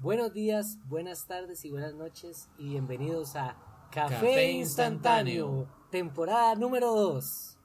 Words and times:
Buenos 0.00 0.32
días, 0.32 0.78
buenas 0.88 1.26
tardes 1.26 1.64
y 1.64 1.70
buenas 1.70 1.94
noches 1.94 2.48
y 2.58 2.70
bienvenidos 2.70 3.36
a 3.36 3.56
Café, 3.92 4.14
Café 4.14 4.50
Instantáneo, 4.50 5.68
temporada 5.90 6.56
número 6.56 6.92
2. 6.92 7.58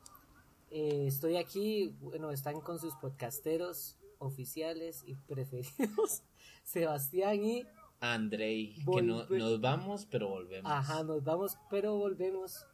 estoy 0.70 1.38
aquí, 1.38 1.96
bueno, 2.00 2.30
están 2.30 2.62
con 2.62 2.78
sus 2.78 2.94
podcasteros 2.96 3.98
oficiales 4.20 5.04
y 5.08 5.16
preferidos, 5.16 6.22
Sebastián 6.64 7.44
y... 7.44 7.66
Andrei, 8.02 8.76
que 8.94 9.02
no, 9.02 9.26
nos 9.26 9.60
vamos, 9.62 10.06
pero 10.06 10.30
volvemos. 10.30 10.72
Ajá, 10.72 11.04
nos 11.04 11.24
vamos, 11.24 11.58
pero 11.72 11.96
volvemos 11.96 12.68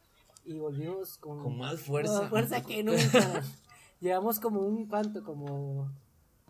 y 0.45 0.53
volvimos 0.53 1.17
con, 1.17 1.44
Con 1.44 1.58
más 1.58 1.81
fuerza. 1.81 2.22
más 2.22 2.30
fuerza 2.30 2.62
que 2.64 2.84
nunca. 2.84 3.44
Llevamos 4.02 4.40
como 4.40 4.60
un, 4.62 4.88
¿cuánto? 4.88 5.23
Como 5.23 5.90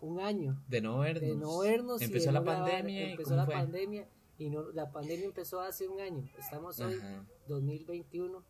un 0.00 0.20
año 0.20 0.60
De 0.66 0.80
no 0.80 0.98
vernos. 0.98 1.20
de 1.22 1.36
no 1.36 1.58
vernos. 1.60 2.02
Empezó 2.02 2.32
la 2.32 2.42
pandemia. 2.42 3.08
¿y 3.08 3.10
Empezó 3.12 3.36
la 3.36 3.44
fue? 3.44 3.54
pandemia 3.54 4.08
y 4.38 4.50
no, 4.50 4.62
la 4.72 4.90
pandemia 4.90 5.26
empezó 5.26 5.60
hace 5.60 5.86
un 5.86 6.00
año. 6.00 6.28
Estamos 6.38 6.80
hoy, 6.80 6.94
Ajá. 6.94 7.24
2021. 7.48 8.42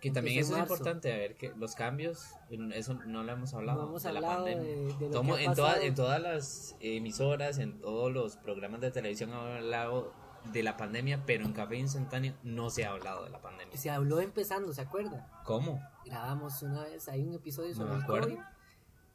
Que 0.00 0.12
también 0.12 0.38
eso 0.38 0.54
es 0.54 0.62
importante, 0.62 1.12
a 1.12 1.16
ver, 1.16 1.34
que 1.36 1.52
los 1.56 1.74
cambios, 1.74 2.24
eso 2.72 2.94
no 2.94 3.24
lo 3.24 3.32
hemos 3.32 3.52
hablado. 3.52 3.82
No 3.82 3.88
hemos 3.88 4.02
de 4.04 4.12
la 4.12 4.20
pandemia. 4.20 4.62
de, 4.62 4.76
de 4.94 5.08
lo 5.08 5.10
Tomo- 5.10 5.34
que 5.34 5.40
ha 5.42 5.44
en, 5.46 5.54
toda- 5.54 5.68
pasado. 5.70 5.84
en 5.86 5.94
todas 5.96 6.22
las 6.22 6.76
emisoras, 6.80 7.58
en 7.58 7.80
todos 7.80 8.12
los 8.12 8.36
programas 8.36 8.80
de 8.80 8.92
televisión 8.92 9.32
han 9.32 9.56
hablado 9.56 10.12
de 10.52 10.62
la 10.62 10.76
pandemia, 10.76 11.22
pero 11.26 11.44
en 11.44 11.52
Café 11.52 11.76
Instantáneo 11.76 12.34
no 12.42 12.70
se 12.70 12.84
ha 12.84 12.90
hablado 12.92 13.24
de 13.24 13.30
la 13.30 13.40
pandemia. 13.40 13.76
Se 13.76 13.90
habló 13.90 14.20
empezando, 14.20 14.72
¿se 14.72 14.80
acuerda? 14.82 15.30
¿Cómo? 15.44 15.80
Grabamos 16.04 16.62
una 16.62 16.82
vez, 16.84 17.08
hay 17.08 17.22
un 17.22 17.34
episodio 17.34 17.70
No 17.70 17.74
sobre 17.74 17.90
me 17.90 17.96
el 17.96 18.02
acuerdo. 18.02 18.28
COVID. 18.28 18.38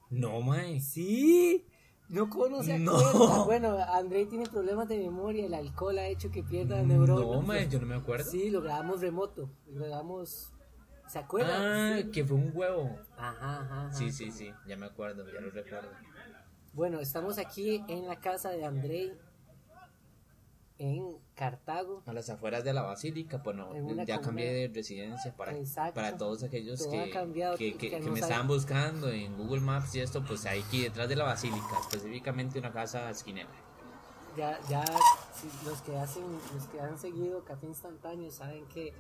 No, 0.09 0.41
mae. 0.41 0.79
Sí, 0.79 1.65
no 2.09 2.29
conoce 2.29 2.77
No. 2.77 2.95
acuerda. 2.97 3.43
Bueno, 3.45 3.77
André 3.93 4.25
tiene 4.27 4.45
problemas 4.45 4.87
de 4.87 4.97
memoria, 4.99 5.45
el 5.45 5.53
alcohol 5.55 5.97
ha 5.97 6.05
hecho 6.07 6.29
que 6.29 6.43
pierda 6.43 6.81
neuronas. 6.83 7.25
No, 7.25 7.41
mae, 7.41 7.67
yo 7.67 7.79
no 7.79 7.87
me 7.87 7.95
acuerdo. 7.95 8.29
Sí, 8.29 8.49
lo 8.51 8.61
grabamos 8.61 9.01
remoto, 9.01 9.49
lo 9.67 9.85
grabamos... 9.85 10.49
¿Se 11.07 11.19
acuerda? 11.19 11.53
Ah, 11.57 11.97
Sí. 12.01 12.11
que 12.11 12.23
fue 12.25 12.37
un 12.37 12.51
huevo. 12.53 12.97
Ajá, 13.17 13.59
ajá, 13.61 13.81
ajá. 13.87 13.93
Sí, 13.93 14.11
sí, 14.11 14.31
sí, 14.31 14.51
ya 14.65 14.77
me 14.77 14.85
acuerdo, 14.85 15.25
ya 15.31 15.41
lo 15.41 15.51
recuerdo. 15.51 15.89
Bueno, 16.73 16.99
estamos 17.01 17.37
aquí 17.37 17.83
en 17.87 18.07
la 18.07 18.19
casa 18.19 18.49
de 18.51 18.65
Andrei 18.65 19.13
en 20.83 21.17
Cartago. 21.33 22.03
A 22.05 22.11
las 22.13 22.29
afueras 22.29 22.63
de 22.65 22.73
la 22.73 22.81
basílica, 22.81 23.37
bueno, 23.37 23.73
En 23.73 23.85
una 23.85 24.03
ya 24.03 24.19
cambié 24.19 24.51
de 24.53 24.67
residencia 24.67 25.33
para, 25.35 25.57
Exacto. 25.57 25.93
para 25.95 26.17
todos 26.17 26.43
aquellos 26.43 26.79
Todo 26.83 26.91
que, 26.91 27.09
cambiado, 27.09 27.57
que, 27.57 27.73
que 27.77 27.89
que- 27.89 27.99
no 27.99 28.05
que 28.05 28.11
me 28.11 28.19
estaban 28.19 28.47
buscando 28.47 29.09
en 29.09 29.35
Google 29.37 29.61
Maps 29.61 29.95
y 29.95 30.01
esto, 30.01 30.23
pues 30.25 30.45
aquí 30.45 30.81
detrás 30.83 31.07
de 31.07 31.15
la 31.15 31.23
basílica, 31.23 31.79
específicamente 31.79 32.59
una 32.59 32.73
casa 32.73 33.09
esquinera. 33.09 33.49
Ya, 34.35 34.59
ya 34.69 34.83
los 35.65 35.81
que 35.83 35.95
hacen, 35.95 36.23
los 36.53 36.65
que 36.67 36.79
han 36.81 36.97
seguido 36.97 37.43
Café 37.45 37.67
Instantáneo 37.67 38.29
saben 38.31 38.65
que 38.67 38.93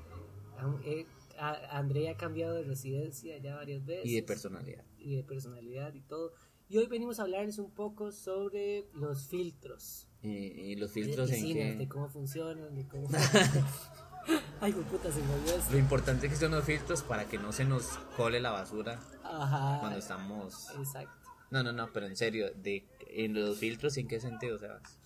eh, 0.85 1.05
a- 1.37 1.77
Andrei 1.77 2.07
ha 2.07 2.15
cambiado 2.15 2.53
de 2.53 2.63
residencia 2.63 3.37
ya 3.39 3.55
varias 3.55 3.83
veces. 3.85 4.05
Y 4.05 4.15
de 4.15 4.23
personalidad. 4.23 4.83
y 4.99 5.15
de 5.17 5.23
personalidad 5.23 5.93
y 5.93 6.01
todo. 6.01 6.31
Y 6.73 6.77
hoy 6.79 6.87
venimos 6.87 7.19
a 7.19 7.23
hablarles 7.23 7.59
un 7.59 7.69
poco 7.69 8.11
sobre 8.11 8.87
los 8.95 9.27
filtros. 9.27 10.07
Y, 10.23 10.29
y 10.29 10.75
los 10.75 10.91
filtros 10.91 11.29
en 11.29 11.53
que... 11.53 11.75
de 11.75 11.87
cómo 11.87 12.09
funcionan, 12.09 12.73
de 12.73 12.87
cómo... 12.87 13.07
Ay, 14.59 14.73
puta, 14.73 15.11
se 15.11 15.21
me 15.21 15.35
olvidó. 15.35 15.57
Lo 15.69 15.77
importante 15.77 16.27
que 16.27 16.35
son 16.35 16.49
los 16.49 16.65
filtros 16.65 17.03
para 17.03 17.25
que 17.25 17.37
no 17.37 17.51
se 17.51 17.63
nos 17.63 17.99
cole 18.17 18.39
la 18.39 18.49
basura 18.49 18.99
Ajá. 19.23 19.81
cuando 19.81 19.99
estamos... 19.99 20.71
Exacto. 20.75 21.29
No, 21.51 21.61
no, 21.61 21.73
no, 21.73 21.93
pero 21.93 22.07
en 22.07 22.15
serio, 22.15 22.51
de, 22.55 22.87
en 23.05 23.35
los 23.35 23.59
filtros, 23.59 23.95
¿en 23.97 24.07
qué 24.07 24.19
sentido, 24.19 24.57
Sebas? 24.57 24.97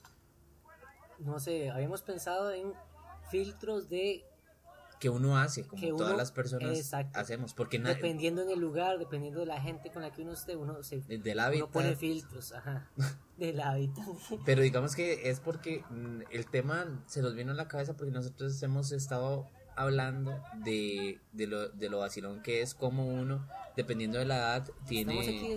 no 1.19 1.37
sé, 1.41 1.69
habíamos 1.69 2.01
pensado 2.01 2.49
en 2.51 2.71
filtros 3.29 3.89
de 3.89 4.23
Que 4.99 5.09
uno 5.09 5.37
hace, 5.37 5.63
como 5.63 5.81
Que 5.81 5.89
todas 5.89 6.17
las 6.17 6.31
personas 6.31 6.77
exacto. 6.77 7.19
hacemos, 7.19 7.53
porque 7.53 7.77
dependiendo 7.77 8.41
en 8.41 8.49
el 8.49 8.59
lugar, 8.59 8.97
dependiendo 8.97 9.41
de 9.41 9.45
la 9.45 9.61
gente 9.61 9.91
con 9.91 10.01
la 10.01 10.11
que 10.11 10.23
uno 10.23 10.33
esté, 10.33 10.55
uno 10.55 10.81
se 10.83 10.99
del 11.01 11.39
uno 11.55 11.69
pone 11.69 11.95
filtros, 11.95 12.51
ajá, 12.53 12.89
del 13.37 13.59
hábitat. 13.59 14.05
Pero 14.45 14.61
digamos 14.61 14.95
que 14.95 15.29
es 15.29 15.39
porque 15.39 15.83
mm, 15.89 16.21
el 16.31 16.47
tema 16.47 17.03
se 17.05 17.21
nos 17.21 17.35
vino 17.35 17.51
a 17.51 17.55
la 17.55 17.67
cabeza 17.67 17.95
porque 17.95 18.11
nosotros 18.11 18.61
hemos 18.63 18.91
estado 18.91 19.47
hablando 19.75 20.41
de, 20.65 21.21
de, 21.31 21.47
lo, 21.47 21.69
de 21.69 21.89
lo 21.89 21.99
vacilón 21.99 22.41
que 22.41 22.61
es 22.61 22.73
como 22.73 23.07
uno, 23.07 23.47
dependiendo 23.75 24.17
de 24.17 24.25
la 24.25 24.37
edad, 24.37 24.69
tiene... 24.87 25.19
Estamos 25.19 25.27
aquí 25.27 25.51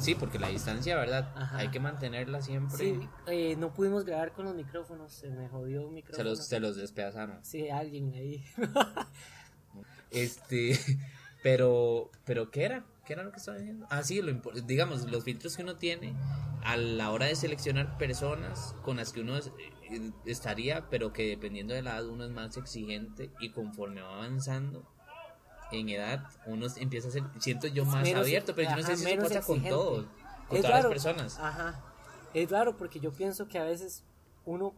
sí, 0.00 0.14
porque 0.14 0.38
la 0.38 0.48
distancia, 0.48 0.96
¿verdad? 0.96 1.32
Ajá. 1.36 1.58
Hay 1.58 1.68
que 1.68 1.80
mantenerla 1.80 2.40
siempre. 2.42 2.76
Sí, 2.78 3.00
eh, 3.26 3.56
no 3.56 3.72
pudimos 3.74 4.04
grabar 4.04 4.32
con 4.32 4.44
los 4.46 4.54
micrófonos, 4.54 5.12
se 5.12 5.28
me 5.30 5.48
jodió 5.48 5.82
un 5.82 5.90
se, 5.90 5.94
micrófono. 5.94 6.30
los, 6.30 6.46
se 6.46 6.60
los 6.60 6.76
despedazaron. 6.76 7.38
Sí, 7.44 7.68
alguien 7.68 8.12
ahí. 8.14 8.44
Este, 10.10 10.78
pero, 11.42 12.10
pero 12.24 12.50
¿qué 12.50 12.64
era? 12.64 12.84
¿Qué 13.06 13.12
era 13.14 13.22
lo 13.22 13.30
que 13.30 13.38
estaba 13.38 13.58
diciendo? 13.58 13.86
Ah, 13.90 14.02
sí, 14.02 14.20
lo 14.22 14.32
digamos, 14.64 15.10
los 15.10 15.24
filtros 15.24 15.56
que 15.56 15.62
uno 15.62 15.76
tiene 15.76 16.14
a 16.64 16.76
la 16.76 17.10
hora 17.10 17.26
de 17.26 17.34
seleccionar 17.36 17.96
personas 17.98 18.74
con 18.82 18.96
las 18.96 19.12
que 19.12 19.20
uno 19.20 19.36
es- 19.36 19.52
eh, 19.90 20.10
estaría, 20.26 20.88
pero 20.90 21.12
que 21.12 21.26
dependiendo 21.28 21.72
de 21.74 21.82
la 21.82 21.92
edad 21.96 22.06
uno 22.08 22.24
es 22.24 22.30
más 22.30 22.56
exigente 22.56 23.30
y 23.40 23.50
conforme 23.50 24.02
va 24.02 24.14
avanzando 24.16 24.86
en 25.72 25.88
edad, 25.88 26.24
uno 26.46 26.66
empieza 26.76 27.08
a 27.08 27.10
ser, 27.10 27.22
siento 27.38 27.66
yo, 27.66 27.84
más 27.84 28.02
Menos- 28.02 28.22
abierto, 28.22 28.54
pero 28.54 28.70
yo 28.70 28.76
no 28.76 28.82
sé 28.82 28.96
si 28.96 29.10
eso 29.10 29.22
pasa 29.22 29.40
con 29.42 29.62
todos, 29.64 30.06
con 30.48 30.56
Es 30.56 30.62
todas 30.62 30.76
raro. 30.76 30.88
las 30.90 31.02
personas. 31.04 31.38
Ajá. 31.38 31.84
Es 32.34 32.50
raro 32.50 32.76
porque 32.76 33.00
yo 33.00 33.12
pienso 33.12 33.48
que 33.48 33.58
a 33.58 33.64
veces 33.64 34.04
uno, 34.44 34.74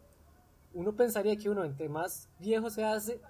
uno 0.72 0.94
pensaría 0.94 1.36
que 1.36 1.48
uno 1.50 1.64
entre 1.64 1.88
más 1.88 2.28
viejo 2.38 2.70
se 2.70 2.84
hace, 2.84 3.20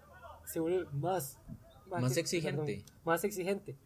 se 0.44 0.60
vuelve 0.60 0.86
más... 0.92 1.38
Más 1.86 2.16
exigente. 2.16 2.76
perdón, 2.76 2.84
más 3.04 3.24
exigente. 3.24 3.76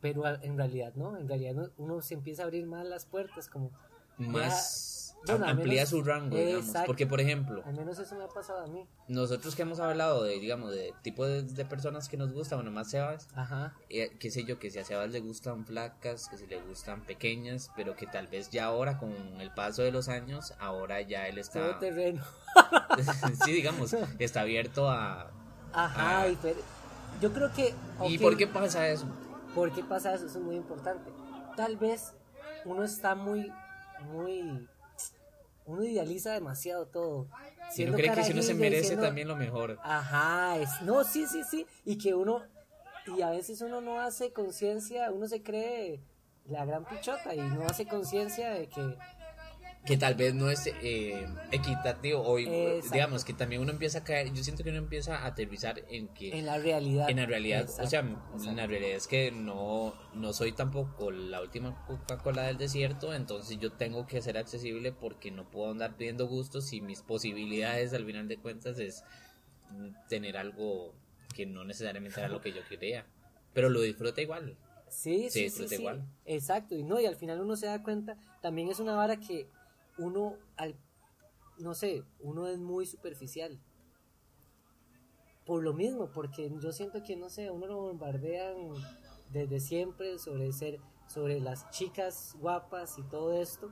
Pero 0.00 0.26
en 0.42 0.56
realidad 0.56 0.92
no, 0.96 1.16
en 1.16 1.28
realidad 1.28 1.54
no, 1.54 1.68
uno 1.76 2.02
se 2.02 2.14
empieza 2.14 2.42
a 2.42 2.46
abrir 2.46 2.66
más 2.66 2.84
las 2.86 3.06
puertas, 3.06 3.48
como... 3.48 3.70
Más 4.18 4.91
bueno, 5.26 5.46
amplía 5.46 5.74
menos- 5.74 5.88
su 5.88 6.02
rango, 6.02 6.36
digamos, 6.36 6.66
Exacto. 6.66 6.86
porque 6.86 7.06
por 7.06 7.20
ejemplo, 7.20 7.62
Al 7.64 7.74
menos 7.74 7.98
eso 7.98 8.14
me 8.16 8.24
ha 8.24 8.28
pasado 8.28 8.64
a 8.64 8.66
mí. 8.66 8.86
nosotros 9.08 9.54
que 9.54 9.62
hemos 9.62 9.78
hablado 9.80 10.24
de, 10.24 10.38
digamos, 10.40 10.70
de 10.72 10.92
tipo 11.02 11.26
de, 11.26 11.42
de 11.42 11.64
personas 11.64 12.08
que 12.08 12.16
nos 12.16 12.32
gustan, 12.32 12.58
bueno, 12.58 12.70
más 12.70 12.90
Sebas, 12.90 13.28
Ajá. 13.34 13.74
eh, 13.88 14.10
qué 14.18 14.30
sé 14.30 14.44
yo, 14.44 14.58
que 14.58 14.70
si 14.70 14.78
a 14.78 14.84
Sebas 14.84 15.10
le 15.10 15.20
gustan 15.20 15.64
flacas, 15.66 16.28
que 16.28 16.36
si 16.38 16.46
le 16.46 16.60
gustan 16.62 17.02
pequeñas, 17.02 17.70
pero 17.76 17.94
que 17.96 18.06
tal 18.06 18.26
vez 18.26 18.50
ya 18.50 18.64
ahora 18.66 18.98
con 18.98 19.12
el 19.40 19.50
paso 19.52 19.82
de 19.82 19.92
los 19.92 20.08
años, 20.08 20.54
ahora 20.58 21.00
ya 21.02 21.26
él 21.28 21.34
Todo 21.34 21.40
está, 21.40 21.78
terreno. 21.78 22.22
sí, 23.44 23.52
digamos, 23.52 23.94
está 24.18 24.40
abierto 24.42 24.88
a... 24.88 25.30
Ajá, 25.72 26.22
Ah. 26.22 26.28
y 26.28 26.36
pero- 26.42 26.60
yo 27.20 27.32
creo 27.32 27.52
que... 27.52 27.74
¿Y 28.08 28.16
ok, 28.16 28.22
por 28.22 28.36
qué 28.36 28.46
pasa 28.46 28.88
eso? 28.88 29.06
¿Por 29.54 29.72
qué 29.72 29.82
pasa 29.84 30.14
eso? 30.14 30.26
Eso 30.26 30.38
es 30.38 30.44
muy 30.44 30.56
importante. 30.56 31.10
Tal 31.56 31.76
vez 31.76 32.14
uno 32.64 32.82
está 32.84 33.14
muy, 33.14 33.52
muy... 34.12 34.66
Uno 35.64 35.84
idealiza 35.84 36.32
demasiado 36.32 36.86
todo. 36.86 37.28
Si 37.70 37.84
uno 37.84 37.94
cree 37.94 38.12
que 38.12 38.24
si 38.24 38.32
uno 38.32 38.42
se 38.42 38.54
merece 38.54 38.96
también 38.96 39.28
lo 39.28 39.36
mejor. 39.36 39.78
Ajá, 39.82 40.58
es... 40.58 40.82
No, 40.82 41.04
sí, 41.04 41.26
sí, 41.26 41.42
sí. 41.48 41.66
Y 41.84 41.98
que 41.98 42.14
uno... 42.14 42.42
Y 43.16 43.22
a 43.22 43.30
veces 43.30 43.60
uno 43.62 43.80
no 43.80 44.00
hace 44.00 44.32
conciencia, 44.32 45.10
uno 45.10 45.26
se 45.26 45.42
cree 45.42 46.00
la 46.46 46.64
gran 46.64 46.84
pichota 46.84 47.34
y 47.34 47.40
no 47.40 47.66
hace 47.66 47.86
conciencia 47.86 48.50
de 48.50 48.68
que... 48.68 48.96
que 49.84 49.96
tal 49.96 50.14
vez 50.14 50.32
no 50.32 50.48
es 50.48 50.68
eh, 50.82 51.26
equitativo 51.50 52.20
o 52.20 52.38
Exacto. 52.38 52.92
digamos 52.94 53.24
que 53.24 53.32
también 53.34 53.60
uno 53.62 53.72
empieza 53.72 53.98
a 53.98 54.04
caer 54.04 54.32
yo 54.32 54.44
siento 54.44 54.62
que 54.62 54.70
uno 54.70 54.78
empieza 54.78 55.16
a 55.18 55.26
aterrizar 55.26 55.82
en 55.88 56.06
que 56.08 56.38
En 56.38 56.46
la 56.46 56.58
realidad. 56.58 57.10
en 57.10 57.16
la 57.16 57.26
realidad 57.26 57.64
o 57.68 57.86
sea 57.86 58.00
Exacto, 58.00 58.48
en 58.48 58.56
la 58.56 58.66
realidad 58.68 58.96
es 58.96 59.08
que 59.08 59.32
no 59.32 59.92
no 60.14 60.32
soy 60.32 60.52
tampoco 60.52 61.10
la 61.10 61.40
última 61.40 61.84
Coca-Cola 61.86 62.44
del 62.44 62.58
desierto 62.58 63.12
entonces 63.12 63.58
yo 63.58 63.72
tengo 63.72 64.06
que 64.06 64.22
ser 64.22 64.38
accesible 64.38 64.92
porque 64.92 65.32
no 65.32 65.50
puedo 65.50 65.72
andar 65.72 65.96
pidiendo 65.96 66.28
gustos 66.28 66.72
y 66.72 66.80
mis 66.80 67.02
posibilidades 67.02 67.92
al 67.92 68.06
final 68.06 68.28
de 68.28 68.36
cuentas 68.38 68.78
es 68.78 69.02
tener 70.08 70.36
algo 70.36 70.94
que 71.34 71.46
no 71.46 71.64
necesariamente 71.64 72.20
era 72.20 72.28
lo 72.28 72.40
que 72.40 72.52
yo 72.52 72.60
quería 72.68 73.04
pero 73.52 73.68
lo 73.68 73.80
disfruta 73.80 74.20
igual 74.22 74.56
Sí, 74.88 75.30
sí, 75.30 75.48
sí, 75.48 75.66
sí. 75.68 75.76
igual. 75.76 76.04
Exacto, 76.26 76.74
y 76.74 76.82
no, 76.82 77.00
y 77.00 77.06
al 77.06 77.16
final 77.16 77.40
uno 77.40 77.56
se 77.56 77.64
da 77.64 77.82
cuenta, 77.82 78.14
también 78.42 78.68
es 78.68 78.78
una 78.78 78.94
vara 78.94 79.16
que 79.16 79.46
uno, 79.98 80.36
al, 80.56 80.76
no 81.58 81.74
sé, 81.74 82.02
uno 82.20 82.46
es 82.48 82.58
muy 82.58 82.86
superficial. 82.86 83.58
Por 85.46 85.62
lo 85.64 85.72
mismo, 85.72 86.10
porque 86.12 86.50
yo 86.60 86.72
siento 86.72 87.02
que, 87.02 87.16
no 87.16 87.28
sé, 87.28 87.50
uno 87.50 87.66
lo 87.66 87.76
bombardean 87.82 88.54
desde 89.30 89.58
siempre 89.60 90.18
sobre 90.18 90.52
ser, 90.52 90.78
sobre 91.08 91.40
las 91.40 91.68
chicas 91.70 92.36
guapas 92.38 92.96
y 92.98 93.02
todo 93.02 93.32
esto. 93.40 93.70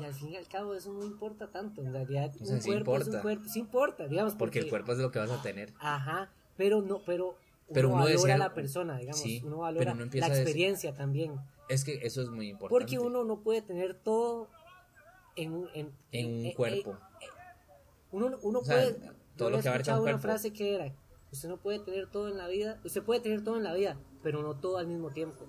Y 0.00 0.04
al 0.04 0.14
fin 0.14 0.30
y 0.30 0.36
al 0.36 0.48
cabo 0.48 0.74
eso 0.74 0.92
no 0.92 1.04
importa 1.04 1.50
tanto, 1.50 1.82
en 1.82 1.92
realidad 1.92 2.30
O 2.40 2.44
sea, 2.44 2.56
un 2.56 2.62
sí 2.62 2.68
cuerpo 2.68 2.92
es 2.96 3.00
un 3.02 3.06
importa. 3.08 3.22
cuerpo, 3.22 3.44
sí 3.48 3.58
importa, 3.58 4.06
digamos, 4.08 4.34
porque 4.36 4.60
el 4.60 4.68
cuerpo 4.70 4.92
es 4.92 4.98
lo 4.98 5.10
que 5.10 5.18
vas 5.18 5.30
a 5.32 5.42
tener 5.42 5.74
Ajá, 5.80 6.32
pero 6.56 6.80
no, 6.80 7.02
pero 7.04 7.36
Pero 7.74 7.88
uno 7.88 7.96
uno 7.96 8.04
valora 8.04 8.22
desea- 8.22 8.34
a 8.36 8.38
la 8.38 8.54
persona, 8.54 8.98
digamos, 8.98 9.20
sí, 9.20 9.38
uno 9.44 9.50
pero 9.50 9.60
valora 9.62 9.90
empieza 9.92 10.28
la 10.28 10.34
decir- 10.34 10.42
experiencia 10.42 10.94
también. 10.94 11.34
Es 11.68 11.84
que 11.84 11.98
eso 12.06 12.22
es 12.22 12.30
muy 12.30 12.48
importante. 12.48 12.68
Porque 12.84 12.98
uno 13.04 13.24
no 13.24 13.40
puede 13.40 13.62
tener 13.62 13.94
todo 13.94 14.48
en, 15.36 15.52
un- 15.52 15.68
en, 15.74 15.92
en 16.12 16.26
un 16.26 16.46
en- 16.46 16.54
cuerpo. 16.54 16.96
Uno, 18.12 18.36
uno 18.42 18.58
O 18.60 18.64
sea, 18.64 18.76
puede. 18.76 19.12
todo 19.36 19.50
lo 19.50 19.60
que 19.60 19.68
abarca 19.68 19.92
un 19.94 20.00
una 20.02 20.12
cuerpo. 20.12 20.22
frase 20.22 20.52
que 20.52 20.74
era: 20.74 20.92
Usted 21.32 21.48
no 21.48 21.56
puede 21.58 21.78
tener 21.78 22.08
todo 22.10 22.28
en 22.28 22.36
la 22.38 22.48
vida. 22.48 22.80
Usted 22.84 23.02
puede 23.02 23.20
tener 23.20 23.44
todo 23.44 23.56
en 23.56 23.62
la 23.64 23.72
vida, 23.74 23.96
pero 24.22 24.42
no 24.42 24.54
todo 24.56 24.78
al 24.78 24.86
mismo 24.88 25.10
tiempo. 25.10 25.44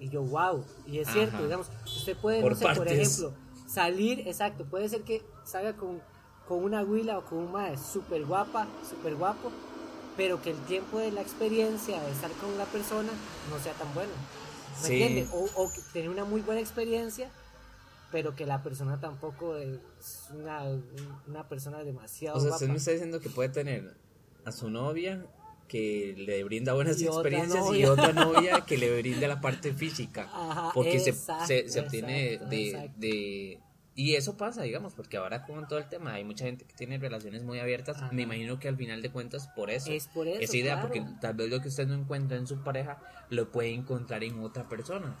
Y 0.00 0.08
yo, 0.08 0.22
wow. 0.22 0.64
Y 0.86 0.98
es 0.98 1.06
Ajá. 1.06 1.14
cierto, 1.16 1.42
digamos, 1.44 1.68
usted 1.86 2.16
puede, 2.16 2.40
Por 2.42 2.52
no 2.52 2.58
sé, 2.58 2.64
por 2.74 2.88
ejemplo, 2.88 3.32
salir, 3.68 4.26
exacto, 4.26 4.64
puede 4.64 4.88
ser 4.88 5.02
que 5.02 5.22
salga 5.44 5.76
con, 5.76 6.02
con 6.48 6.64
una 6.64 6.82
huila 6.82 7.18
o 7.18 7.24
con 7.24 7.38
un 7.38 7.52
mae 7.52 7.78
súper 7.78 8.24
guapa, 8.24 8.66
súper 8.88 9.14
guapo, 9.14 9.52
pero 10.16 10.42
que 10.42 10.50
el 10.50 10.58
tiempo 10.64 10.98
de 10.98 11.12
la 11.12 11.20
experiencia 11.22 12.00
de 12.02 12.10
estar 12.10 12.32
con 12.32 12.58
la 12.58 12.64
persona 12.64 13.10
no 13.48 13.58
sea 13.60 13.74
tan 13.74 13.94
bueno. 13.94 14.10
¿Me 14.82 14.88
Sí. 14.88 15.02
entiende? 15.02 15.28
O, 15.32 15.44
o 15.62 15.70
tener 15.92 16.08
una 16.10 16.24
muy 16.24 16.40
buena 16.40 16.60
experiencia, 16.60 17.30
pero 18.12 18.36
que 18.36 18.46
la 18.46 18.62
persona 18.62 19.00
tampoco 19.00 19.56
es 19.56 19.80
una, 20.34 20.62
una 21.26 21.48
persona 21.48 21.82
demasiado 21.82 22.36
O 22.36 22.40
sea, 22.40 22.50
guapa. 22.50 22.56
usted 22.56 22.68
me 22.68 22.76
está 22.78 22.90
diciendo 22.92 23.18
que 23.20 23.30
puede 23.30 23.48
tener 23.48 23.96
a 24.44 24.52
su 24.52 24.70
novia 24.70 25.24
que 25.68 26.14
le 26.18 26.44
brinda 26.44 26.74
buenas 26.74 27.00
Y 27.00 27.08
otra 27.08 27.30
experiencias 27.30 27.74
y 27.74 27.84
otra 27.86 28.12
novia 28.12 28.60
que 28.66 28.76
le 28.76 28.94
brinda 29.00 29.26
la 29.26 29.40
parte 29.40 29.72
física. 29.72 30.28
Ajá, 30.32 30.70
porque 30.74 31.00
se, 31.00 31.10
exacto, 31.10 31.46
se, 31.46 31.68
se 31.68 31.80
obtiene 31.80 32.34
exacto, 32.34 32.50
de, 32.50 32.68
exacto. 32.68 32.92
de- 32.98 33.60
Y 33.94 34.14
eso 34.16 34.36
pasa, 34.36 34.62
digamos, 34.62 34.92
porque 34.94 35.16
ahora 35.16 35.46
con 35.46 35.66
todo 35.68 35.78
el 35.78 35.88
tema 35.88 36.12
hay 36.14 36.24
mucha 36.24 36.44
gente 36.44 36.66
que 36.66 36.74
tiene 36.74 36.98
relaciones 36.98 37.42
muy 37.42 37.58
abiertas. 37.58 37.96
Ajá. 37.96 38.10
Me 38.12 38.22
imagino 38.22 38.58
que 38.58 38.68
al 38.68 38.76
final 38.76 39.00
de 39.00 39.10
cuentas 39.10 39.48
por 39.56 39.70
eso. 39.70 39.90
Es 39.90 40.08
por 40.08 40.28
eso, 40.28 40.40
Esa 40.40 40.56
idea, 40.58 40.74
claro. 40.74 40.88
porque 40.88 41.04
tal 41.22 41.34
vez 41.34 41.48
lo 41.50 41.60
que 41.62 41.68
usted 41.68 41.86
no 41.86 41.94
encuentra 41.94 42.36
en 42.36 42.46
su 42.46 42.62
pareja 42.62 42.98
lo 43.30 43.50
puede 43.50 43.72
encontrar 43.72 44.24
en 44.24 44.40
otra 44.40 44.68
persona. 44.68 45.16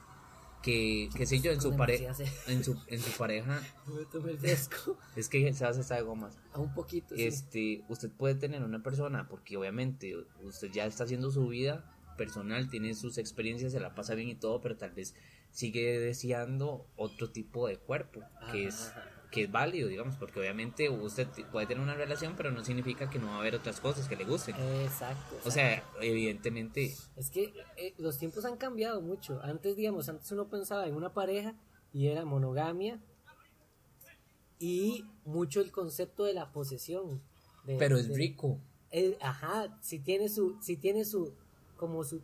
Que, 0.62 1.08
qué 1.16 1.26
sé 1.26 1.40
yo, 1.40 1.50
en 1.50 1.60
su, 1.60 1.76
pare 1.76 2.14
sed. 2.14 2.26
en, 2.46 2.62
su, 2.62 2.80
en 2.86 3.00
su 3.00 3.10
pareja, 3.18 3.60
Me 3.86 4.04
tomé 4.04 4.30
el 4.32 4.38
fresco. 4.38 4.96
es 5.16 5.28
que 5.28 5.52
se 5.52 5.64
hace 5.64 5.80
esta 5.80 5.96
de 5.96 6.02
gomas. 6.02 6.38
A 6.52 6.60
un 6.60 6.72
poquito, 6.72 7.16
sí. 7.16 7.24
este, 7.24 7.84
usted 7.88 8.10
puede 8.10 8.36
tener 8.36 8.62
una 8.62 8.82
persona, 8.82 9.28
porque 9.28 9.56
obviamente 9.56 10.14
usted 10.42 10.70
ya 10.70 10.86
está 10.86 11.04
haciendo 11.04 11.30
su 11.32 11.48
vida 11.48 11.84
personal, 12.16 12.70
tiene 12.70 12.94
sus 12.94 13.18
experiencias, 13.18 13.72
se 13.72 13.80
la 13.80 13.94
pasa 13.94 14.14
bien 14.14 14.28
y 14.28 14.34
todo, 14.36 14.60
pero 14.60 14.76
tal 14.76 14.92
vez 14.92 15.14
sigue 15.50 15.98
deseando 15.98 16.86
otro 16.96 17.30
tipo 17.30 17.66
de 17.66 17.78
cuerpo, 17.78 18.22
que 18.52 18.66
es, 18.68 18.88
Ajá. 18.88 19.11
Que 19.32 19.44
es 19.44 19.50
válido, 19.50 19.88
digamos, 19.88 20.14
porque 20.16 20.38
obviamente 20.38 20.88
usted 20.90 21.26
puede 21.50 21.66
tener 21.66 21.82
una 21.82 21.94
relación, 21.94 22.34
pero 22.36 22.52
no 22.52 22.62
significa 22.64 23.10
que 23.10 23.18
no 23.18 23.26
va 23.28 23.36
a 23.36 23.38
haber 23.40 23.54
otras 23.56 23.80
cosas 23.80 24.06
que 24.08 24.14
le 24.14 24.24
gusten. 24.24 24.54
Exacto, 24.84 25.36
O 25.44 25.50
sea, 25.50 25.82
evidentemente, 26.00 26.94
Es 27.16 27.30
que 27.30 27.52
eh, 27.76 27.94
los 27.98 28.18
tiempos 28.18 28.44
han 28.44 28.56
cambiado 28.56 29.00
mucho. 29.00 29.40
Antes, 29.42 29.74
digamos, 29.74 30.08
antes 30.08 30.30
uno 30.32 30.48
pensaba 30.48 30.86
en 30.86 30.94
una 30.94 31.12
pareja 31.14 31.54
y 31.92 32.06
era 32.08 32.24
monogamia 32.24 33.00
y 34.58 35.04
mucho 35.24 35.60
el 35.60 35.72
concepto 35.72 36.24
de 36.24 36.34
la 36.34 36.52
posesión. 36.52 37.20
de- 37.64 37.76
pero 37.78 37.96
es 37.96 38.08
de- 38.08 38.14
rico. 38.16 38.58
eh, 38.90 39.16
ajá, 39.20 39.78
si 39.80 39.98
tiene 39.98 40.28
su, 40.28 40.58
si 40.60 40.76
tiene 40.76 41.04
su, 41.04 41.32
como 41.76 42.04
su, 42.04 42.20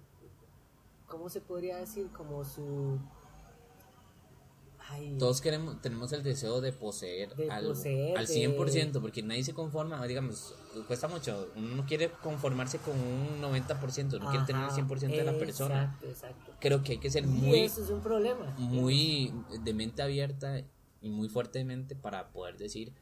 ¿cómo 1.07 1.29
se 1.31 1.41
podría 1.41 1.79
decir? 1.79 2.09
Como 2.11 2.45
su, 2.45 2.99
ay, 4.89 5.17
Todos 5.19 5.41
queremos, 5.41 5.81
tenemos 5.81 6.13
el 6.13 6.23
deseo 6.23 6.61
de 6.61 6.73
poseer 6.73 7.35
De 7.35 7.51
algo 7.51 7.71
poseer, 7.71 8.17
al 8.19 8.27
de- 8.27 8.33
100%, 8.35 9.01
porque 9.01 9.23
nadie 9.23 9.45
se 9.45 9.53
conforma, 9.55 10.05
digamos, 10.07 10.55
cuesta 10.87 11.09
mucho. 11.09 11.51
Uno 11.57 11.77
no 11.77 11.87
quiere 11.87 12.11
conformarse 12.11 12.79
con 12.79 12.99
un 12.99 13.41
90%, 13.41 14.19
no 14.19 14.31
quiere 14.31 14.45
tener 14.47 14.63
el 14.63 14.69
ajá, 14.69 14.77
100% 14.77 15.17
de 15.17 15.25
la 15.25 15.39
persona. 15.39 15.83
Exacto, 15.85 16.07
exacto. 16.09 16.53
Creo 16.61 16.83
que 16.83 16.93
hay 16.93 16.99
que 16.99 17.11
ser 17.11 17.25
y 17.25 17.27
muy, 17.27 17.61
eso 17.61 17.83
es 17.83 17.91
un 17.91 18.01
problema. 18.01 18.55
muy 18.59 19.33
de 19.63 19.75
mente 19.75 20.03
abierta 20.03 20.61
y 21.01 21.09
muy 21.09 21.29
fuertemente 21.29 21.95
para 21.97 22.31
poder 22.31 22.57
decir, 22.57 22.93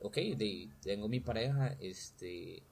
ok, 0.00 0.16
de- 0.36 0.70
tengo 0.82 1.08
mi 1.08 1.20
pareja, 1.20 1.76
este, 1.80 2.62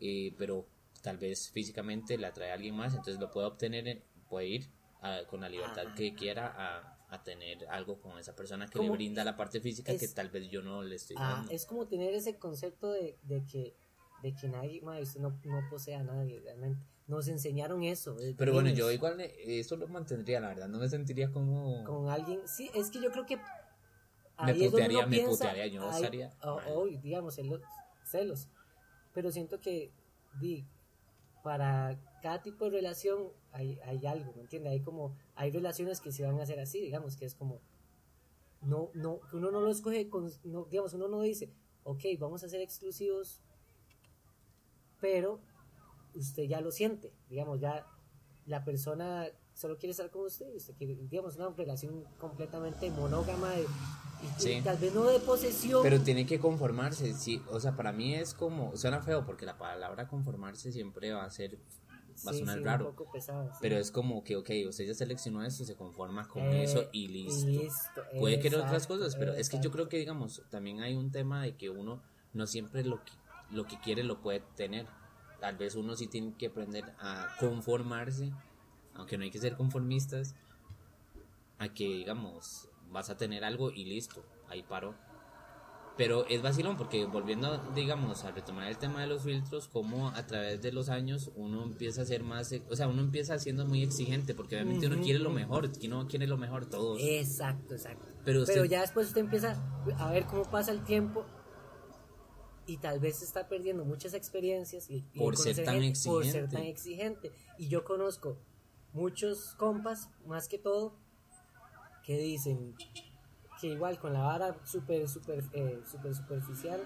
eh, 0.00 0.34
pero 0.38 0.66
tal 1.02 1.16
vez 1.18 1.50
físicamente 1.50 2.18
la 2.18 2.28
atrae 2.28 2.50
a 2.50 2.54
alguien 2.54 2.74
más, 2.74 2.92
entonces 2.94 3.18
lo 3.20 3.30
puedo 3.30 3.46
obtener, 3.48 3.86
en- 3.88 4.02
puede 4.28 4.46
ir 4.48 4.68
a- 5.00 5.20
con 5.30 5.40
la 5.40 5.48
libertad 5.48 5.86
Ajá. 5.86 5.94
que 5.94 6.14
quiera 6.14 6.52
a, 6.56 6.97
a 7.10 7.22
tener 7.22 7.66
algo 7.68 8.00
con 8.00 8.18
esa 8.18 8.34
persona 8.36 8.66
que 8.68 8.78
le 8.78 8.90
brinda 8.90 9.24
la 9.24 9.34
parte 9.36 9.60
física 9.60 9.96
que 9.96 10.08
tal 10.08 10.28
vez 10.30 10.48
yo 10.50 10.62
no 10.62 10.82
le 10.82 10.96
estoy 10.96 11.16
Ah, 11.18 11.36
dando. 11.36 11.52
es 11.52 11.64
como 11.64 11.86
tener 11.86 12.12
ese 12.14 12.38
concepto 12.38 12.92
de, 12.92 13.18
de 13.22 13.44
que 13.46 13.74
de 14.22 14.34
que 14.34 14.48
nadie, 14.48 14.80
madre, 14.82 15.02
usted 15.04 15.20
no, 15.20 15.40
no 15.44 15.60
posee 15.70 15.94
a 15.94 16.02
nadie 16.02 16.40
realmente. 16.40 16.82
Nos 17.06 17.28
enseñaron 17.28 17.84
eso. 17.84 18.16
Pero 18.36 18.52
bueno, 18.52 18.66
niños. 18.66 18.78
yo 18.80 18.90
igual 18.90 19.20
eh, 19.20 19.32
eso 19.60 19.76
lo 19.76 19.86
mantendría, 19.86 20.40
la 20.40 20.48
verdad, 20.48 20.68
no 20.68 20.78
me 20.78 20.88
sentiría 20.88 21.30
como... 21.30 21.84
con 21.84 22.10
alguien, 22.10 22.40
sí, 22.46 22.68
es 22.74 22.90
que 22.90 23.00
yo 23.00 23.10
creo 23.12 23.24
que 23.24 23.36
Me 24.44 24.54
putearía, 24.54 25.06
me 25.06 25.16
piensa, 25.18 25.30
putearía, 25.30 25.66
yo 25.68 25.80
no 25.80 25.88
ahí- 25.90 25.94
estaría 26.02 26.30
o- 26.42 26.56
mal. 26.56 26.64
o, 26.68 26.86
digamos, 26.88 27.36
celos, 27.36 27.62
celos. 28.04 28.48
Pero 29.14 29.30
siento 29.30 29.60
que 29.60 29.92
di, 30.40 30.66
para 31.44 31.96
cada 32.20 32.42
tipo 32.42 32.64
de 32.66 32.70
relación 32.72 33.28
hay, 33.52 33.78
hay 33.84 34.06
algo, 34.06 34.32
¿me 34.34 34.42
entiendes? 34.42 34.72
Hay 34.72 34.80
como, 34.80 35.16
hay 35.34 35.50
relaciones 35.50 36.00
que 36.00 36.12
se 36.12 36.24
van 36.24 36.38
a 36.38 36.42
hacer 36.42 36.58
así, 36.60 36.80
digamos, 36.80 37.16
que 37.16 37.24
es 37.24 37.34
como, 37.34 37.60
no, 38.62 38.90
no, 38.94 39.20
que 39.30 39.36
uno 39.36 39.50
no 39.50 39.60
lo 39.60 39.70
escoge, 39.70 40.08
con, 40.08 40.30
no, 40.44 40.64
digamos, 40.64 40.92
uno 40.94 41.08
no 41.08 41.22
dice, 41.22 41.52
ok, 41.84 42.02
vamos 42.18 42.42
a 42.44 42.48
ser 42.48 42.60
exclusivos, 42.60 43.40
pero 45.00 45.40
usted 46.14 46.44
ya 46.44 46.60
lo 46.60 46.70
siente, 46.72 47.12
digamos, 47.28 47.60
ya 47.60 47.86
la 48.46 48.64
persona 48.64 49.26
solo 49.54 49.76
quiere 49.76 49.90
estar 49.90 50.10
con 50.10 50.24
usted, 50.24 50.54
usted 50.54 50.74
quiere, 50.74 50.96
digamos, 51.08 51.36
una 51.36 51.50
relación 51.50 52.04
completamente 52.18 52.90
monógama 52.90 53.50
de- 53.50 53.62
y, 53.62 54.40
Sí. 54.40 54.52
y 54.54 54.62
tal 54.62 54.76
vez 54.78 54.92
no 54.94 55.04
de 55.04 55.20
posesión, 55.20 55.80
Pero 55.82 56.00
tiene 56.00 56.26
que 56.26 56.40
conformarse, 56.40 57.14
sí, 57.14 57.40
o 57.50 57.60
sea, 57.60 57.76
para 57.76 57.92
mí 57.92 58.14
es 58.14 58.34
como, 58.34 58.76
suena 58.76 59.00
feo 59.00 59.24
porque 59.24 59.46
la 59.46 59.56
palabra 59.58 60.08
conformarse 60.08 60.72
siempre 60.72 61.12
va 61.12 61.24
a 61.24 61.30
ser, 61.30 61.58
va 62.26 62.30
a 62.30 62.34
Sí, 62.34 62.38
sonar 62.40 62.58
sí, 62.58 62.64
raro, 62.64 62.88
un 62.88 62.94
poco 62.94 63.12
pesado, 63.12 63.50
sí. 63.52 63.58
pero 63.60 63.76
es 63.76 63.90
como 63.90 64.24
que, 64.24 64.36
ok, 64.36 64.50
usted 64.68 64.86
ya 64.86 64.94
seleccionó 64.94 65.44
esto, 65.44 65.64
se 65.64 65.76
conforma 65.76 66.26
con 66.28 66.42
Eh, 66.44 66.64
eso 66.64 66.88
y 66.92 67.08
listo. 67.08 67.48
listo, 67.48 68.02
Puede 68.18 68.40
querer 68.40 68.58
otras 68.60 68.72
exacto, 68.82 68.94
cosas, 68.94 69.16
pero 69.16 69.32
es 69.34 69.48
que 69.48 69.56
yo 69.56 69.62
exacto. 69.62 69.70
creo 69.72 69.88
que, 69.88 69.98
digamos, 69.98 70.42
también 70.50 70.80
hay 70.80 70.94
un 70.94 71.10
tema 71.10 71.42
de 71.42 71.56
que 71.56 71.70
uno 71.70 72.02
no 72.32 72.46
siempre 72.46 72.84
lo 72.84 73.02
que, 73.04 73.12
lo 73.50 73.64
que 73.66 73.78
quiere 73.80 74.02
lo 74.04 74.20
puede 74.20 74.40
tener. 74.56 74.86
Tal 75.40 75.56
vez 75.56 75.74
uno 75.76 75.94
sí 75.96 76.08
tiene 76.08 76.34
que 76.36 76.46
aprender 76.48 76.84
a 76.98 77.28
conformarse, 77.38 78.32
aunque 78.94 79.16
no 79.16 79.24
hay 79.24 79.30
que 79.30 79.38
ser 79.38 79.56
conformistas, 79.56 80.34
a 81.58 81.68
que, 81.72 81.84
digamos, 81.84 82.68
vas 82.90 83.10
a 83.10 83.16
tener 83.16 83.44
algo 83.44 83.70
y 83.70 83.84
listo, 83.84 84.24
ahí 84.48 84.62
paró. 84.62 84.94
Pero 85.98 86.24
es 86.28 86.40
vacilón 86.40 86.76
porque 86.76 87.04
volviendo, 87.06 87.58
digamos, 87.74 88.24
a 88.24 88.30
retomar 88.30 88.68
el 88.68 88.78
tema 88.78 89.00
de 89.02 89.08
los 89.08 89.24
filtros, 89.24 89.66
como 89.68 90.08
a 90.08 90.26
través 90.26 90.62
de 90.62 90.70
los 90.72 90.88
años 90.88 91.30
uno 91.34 91.64
empieza 91.64 92.02
a 92.02 92.04
ser 92.06 92.22
más, 92.22 92.54
o 92.70 92.76
sea, 92.76 92.86
uno 92.86 93.02
empieza 93.02 93.36
siendo 93.38 93.66
muy 93.66 93.82
exigente 93.82 94.32
porque 94.32 94.54
obviamente 94.54 94.86
uno 94.86 94.94
Ujú, 94.94 95.04
quiere 95.04 95.18
lo 95.18 95.30
mejor, 95.30 95.70
uno 95.84 96.06
quiere 96.06 96.26
lo 96.28 96.36
mejor 96.38 96.66
todos. 96.70 97.02
Exacto, 97.02 97.74
exacto. 97.74 98.06
Pero 98.24 98.44
Pero, 98.46 98.62
usted- 98.62 98.70
ya 98.70 98.80
después 98.82 99.08
usted 99.08 99.22
empieza 99.22 99.56
a 99.98 100.10
ver 100.12 100.24
cómo 100.26 100.44
pasa 100.44 100.70
el 100.70 100.84
tiempo 100.84 101.26
y 102.66 102.76
tal 102.76 103.00
vez 103.00 103.16
se 103.18 103.24
está 103.24 103.48
perdiendo 103.48 103.84
muchas 103.84 104.14
experiencias 104.14 104.88
y, 104.90 105.04
y 105.14 105.18
Por 105.18 105.36
ser 105.36 105.64
tan 105.64 105.82
gente 105.82 105.98
por 106.04 106.24
ser 106.24 106.42
exigente. 106.42 106.56
tan 106.56 106.64
exigente. 106.64 107.32
Y 107.58 107.68
yo 107.68 107.82
conozco 107.84 108.38
muchos 108.92 109.54
compas, 109.56 110.10
más 110.26 110.46
que 110.48 110.58
todo, 110.58 110.94
que 112.04 112.16
dicen 112.18 112.74
que 113.60 113.68
igual 113.68 113.98
con 113.98 114.12
la 114.12 114.20
vara 114.22 114.56
súper, 114.64 115.08
súper, 115.08 115.44
eh, 115.52 115.80
súper 115.90 116.14
superficial, 116.14 116.80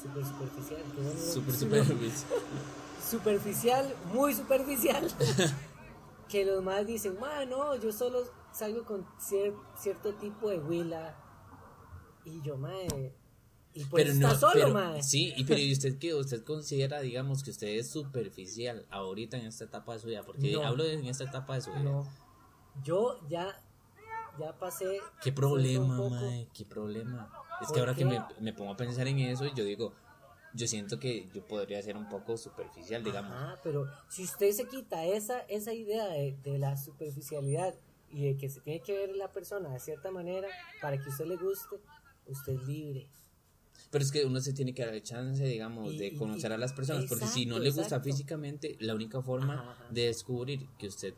súper 0.00 0.24
superficial, 0.24 0.82
bueno, 0.96 1.10
superficial, 3.10 3.94
muy 4.12 4.34
superficial, 4.34 5.08
que 6.28 6.44
los 6.44 6.62
más 6.62 6.86
dicen, 6.86 7.18
"Ma, 7.20 7.44
no, 7.44 7.74
yo 7.76 7.92
solo 7.92 8.22
salgo 8.52 8.84
con 8.84 9.06
cier- 9.18 9.54
cierto 9.78 10.14
tipo 10.14 10.48
de 10.50 10.58
huila. 10.58 11.16
Y 12.24 12.40
yo, 12.42 12.56
mae, 12.56 13.14
y 13.74 13.84
pues 13.84 14.08
está 14.08 14.34
solo, 14.38 14.52
pero- 14.54 14.68
mae. 14.72 15.02
Sí, 15.02 15.34
y 15.36 15.44
pero 15.44 15.60
¿y 15.60 15.72
usted 15.72 15.98
qué? 15.98 16.14
¿Usted 16.14 16.42
considera, 16.44 17.00
digamos, 17.00 17.42
que 17.42 17.50
usted 17.50 17.68
es 17.68 17.90
superficial 17.90 18.86
ahorita 18.90 19.36
en 19.36 19.46
esta 19.46 19.64
etapa 19.64 19.92
de 19.94 19.98
su 19.98 20.06
vida? 20.08 20.22
Porque 20.24 20.52
No. 20.52 20.62
hablo 20.64 20.84
de 20.84 20.94
en 20.94 21.06
esta 21.06 21.24
etapa 21.24 21.54
de 21.56 21.60
su 21.62 21.70
vida. 21.72 21.82
No, 21.82 22.08
yo 22.82 23.18
ya, 23.28 23.60
ya 24.38 24.56
pasé. 24.58 25.00
¿Qué 25.22 25.32
problema, 25.32 25.98
mae? 26.08 26.48
¿Qué 26.52 26.64
problema? 26.64 27.30
Es 27.60 27.68
¿Por 27.68 27.74
que 27.74 27.80
ahora 27.80 27.94
que 27.94 28.04
me, 28.04 28.20
me 28.40 28.52
pongo 28.52 28.72
a 28.72 28.76
pensar 28.76 29.06
en 29.08 29.18
eso, 29.20 29.46
yo 29.54 29.64
digo, 29.64 29.94
yo 30.52 30.66
siento 30.66 30.98
que 30.98 31.28
yo 31.32 31.46
podría 31.46 31.80
ser 31.82 31.96
un 31.96 32.08
poco 32.08 32.36
superficial, 32.36 33.02
digamos. 33.02 33.32
Ajá, 33.32 33.58
pero 33.62 33.86
si 34.08 34.24
usted 34.24 34.52
se 34.52 34.66
quita 34.68 35.04
esa, 35.04 35.40
esa 35.40 35.72
idea 35.72 36.06
de, 36.08 36.36
de 36.42 36.58
la 36.58 36.76
superficialidad 36.76 37.74
y 38.10 38.24
de 38.26 38.36
que 38.36 38.48
se 38.48 38.60
tiene 38.60 38.80
que 38.80 38.92
ver 38.92 39.16
la 39.16 39.32
persona 39.32 39.70
de 39.70 39.80
cierta 39.80 40.10
manera 40.10 40.48
para 40.80 40.98
que 41.02 41.08
usted 41.08 41.26
le 41.26 41.36
guste, 41.36 41.76
usted 42.26 42.52
es 42.54 42.66
libre. 42.66 43.08
Pero 43.90 44.04
es 44.04 44.10
que 44.12 44.24
uno 44.24 44.40
se 44.40 44.52
tiene 44.52 44.74
que 44.74 44.84
dar 44.84 44.94
el 44.94 45.02
chance, 45.02 45.44
digamos, 45.44 45.94
Y- 45.94 45.98
de 45.98 46.16
conocer 46.16 46.50
y- 46.50 46.54
a 46.54 46.58
las 46.58 46.72
personas, 46.72 47.06
porque 47.08 47.26
si 47.26 47.46
no 47.46 47.56
exacto, 47.56 47.62
le 47.64 47.70
gusta 47.70 47.82
exacto. 47.82 48.04
físicamente, 48.04 48.76
la 48.80 48.94
única 48.94 49.22
forma 49.22 49.54
Ajá, 49.54 49.70
ajá. 49.72 49.86
de 49.90 50.06
descubrir 50.06 50.68
que 50.78 50.86
usted, 50.88 51.14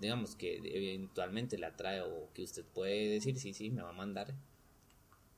digamos, 0.00 0.34
que 0.36 0.56
eventualmente 0.56 1.56
le 1.58 1.66
atrae 1.66 2.00
o 2.02 2.30
que 2.34 2.42
usted 2.42 2.64
puede 2.64 3.08
decir, 3.08 3.38
sí, 3.38 3.52
sí, 3.54 3.70
me 3.70 3.82
va 3.82 3.90
a 3.90 3.92
mandar, 3.92 4.34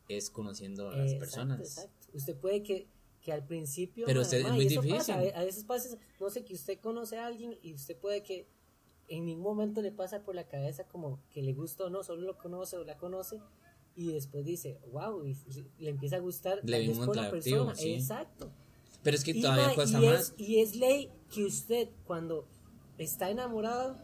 es 0.08 0.30
conociendo 0.30 0.88
a 0.88 0.96
las 0.96 1.12
Exacto, 1.12 1.18
personas. 1.20 1.60
exacto. 1.60 2.08
Usted 2.14 2.36
puede 2.36 2.62
que, 2.62 2.88
que 3.20 3.32
al 3.32 3.44
principio. 3.46 4.06
Pero 4.06 4.22
usted- 4.22 4.38
es 4.38 4.44
ma, 4.44 4.54
muy 4.54 4.66
difícil. 4.66 4.90
pasa, 4.96 5.14
a 5.14 5.44
veces 5.44 5.64
pasa, 5.64 5.96
no 6.20 6.30
sé, 6.30 6.44
que 6.44 6.54
usted 6.54 6.78
conoce 6.80 7.18
a 7.18 7.26
alguien 7.26 7.58
y 7.62 7.74
usted 7.74 7.96
puede 7.96 8.22
que 8.22 8.48
en 9.08 9.24
ningún 9.24 9.44
momento 9.56 9.80
le 9.82 9.92
pasa 9.92 10.22
por 10.22 10.34
la 10.34 10.46
cabeza 10.48 10.84
como 10.86 11.20
que 11.30 11.42
le 11.42 11.52
gusta 11.54 11.84
o 11.84 11.90
no, 11.90 12.02
solo 12.02 12.22
lo 12.22 12.36
conoce 12.38 12.76
o 12.76 12.84
la 12.84 12.96
conoce 12.98 13.40
y 13.94 14.12
después 14.12 14.44
dice, 14.44 14.78
wow, 14.92 15.24
y 15.26 15.36
le 15.78 15.90
empieza 15.90 16.16
a 16.16 16.20
gustar 16.20 16.60
Le 16.62 16.72
tal 16.72 16.80
vi 16.82 16.88
vez 16.88 16.98
un 16.98 17.06
por 17.06 17.16
la 17.16 17.30
persona. 17.30 17.74
sí. 17.74 17.94
Exacto. 17.94 18.50
Pero 19.02 19.16
es 19.16 19.24
que 19.24 19.30
Y, 19.32 19.40
todavía 19.42 19.68
ma, 19.68 19.74
cuesta 19.74 20.02
y 20.02 20.06
más. 20.06 20.20
Es, 20.20 20.34
y 20.48 20.60
es 20.60 20.76
ley 20.76 21.10
que 21.32 21.44
usted, 21.44 21.88
cuando 22.04 22.46
está 22.98 23.30
enamorado, 23.30 23.96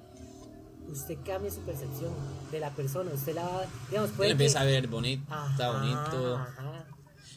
usted 0.90 1.18
cambie 1.24 1.50
su 1.50 1.60
percepción 1.60 2.12
de 2.50 2.60
la 2.60 2.70
persona. 2.70 3.10
Usted 3.12 3.34
la 3.34 3.42
va, 3.44 3.62
digamos, 3.90 4.10
puede 4.12 4.28
Él 4.30 4.32
empieza 4.32 4.60
a 4.60 4.64
ver 4.64 4.86
bonito, 4.88 5.22
está 5.50 5.70
bonito. 5.72 6.36
ajá. 6.36 6.86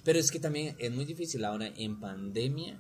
Pero 0.04 0.20
es 0.20 0.32
que 0.32 0.40
también 0.40 0.76
es 0.80 0.92
muy 0.92 1.06
difícil 1.06 1.44
ahora 1.44 1.68
en 1.68 2.00
pandemia 2.00 2.80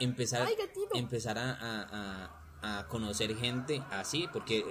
empezar, 0.00 0.46
Ay, 0.46 0.54
empezar 0.94 1.38
a, 1.38 1.52
a- 1.52 2.30
a- 2.62 2.78
a 2.80 2.86
conocer 2.88 3.34
gente 3.36 3.82
así, 3.90 4.28
porque 4.32 4.64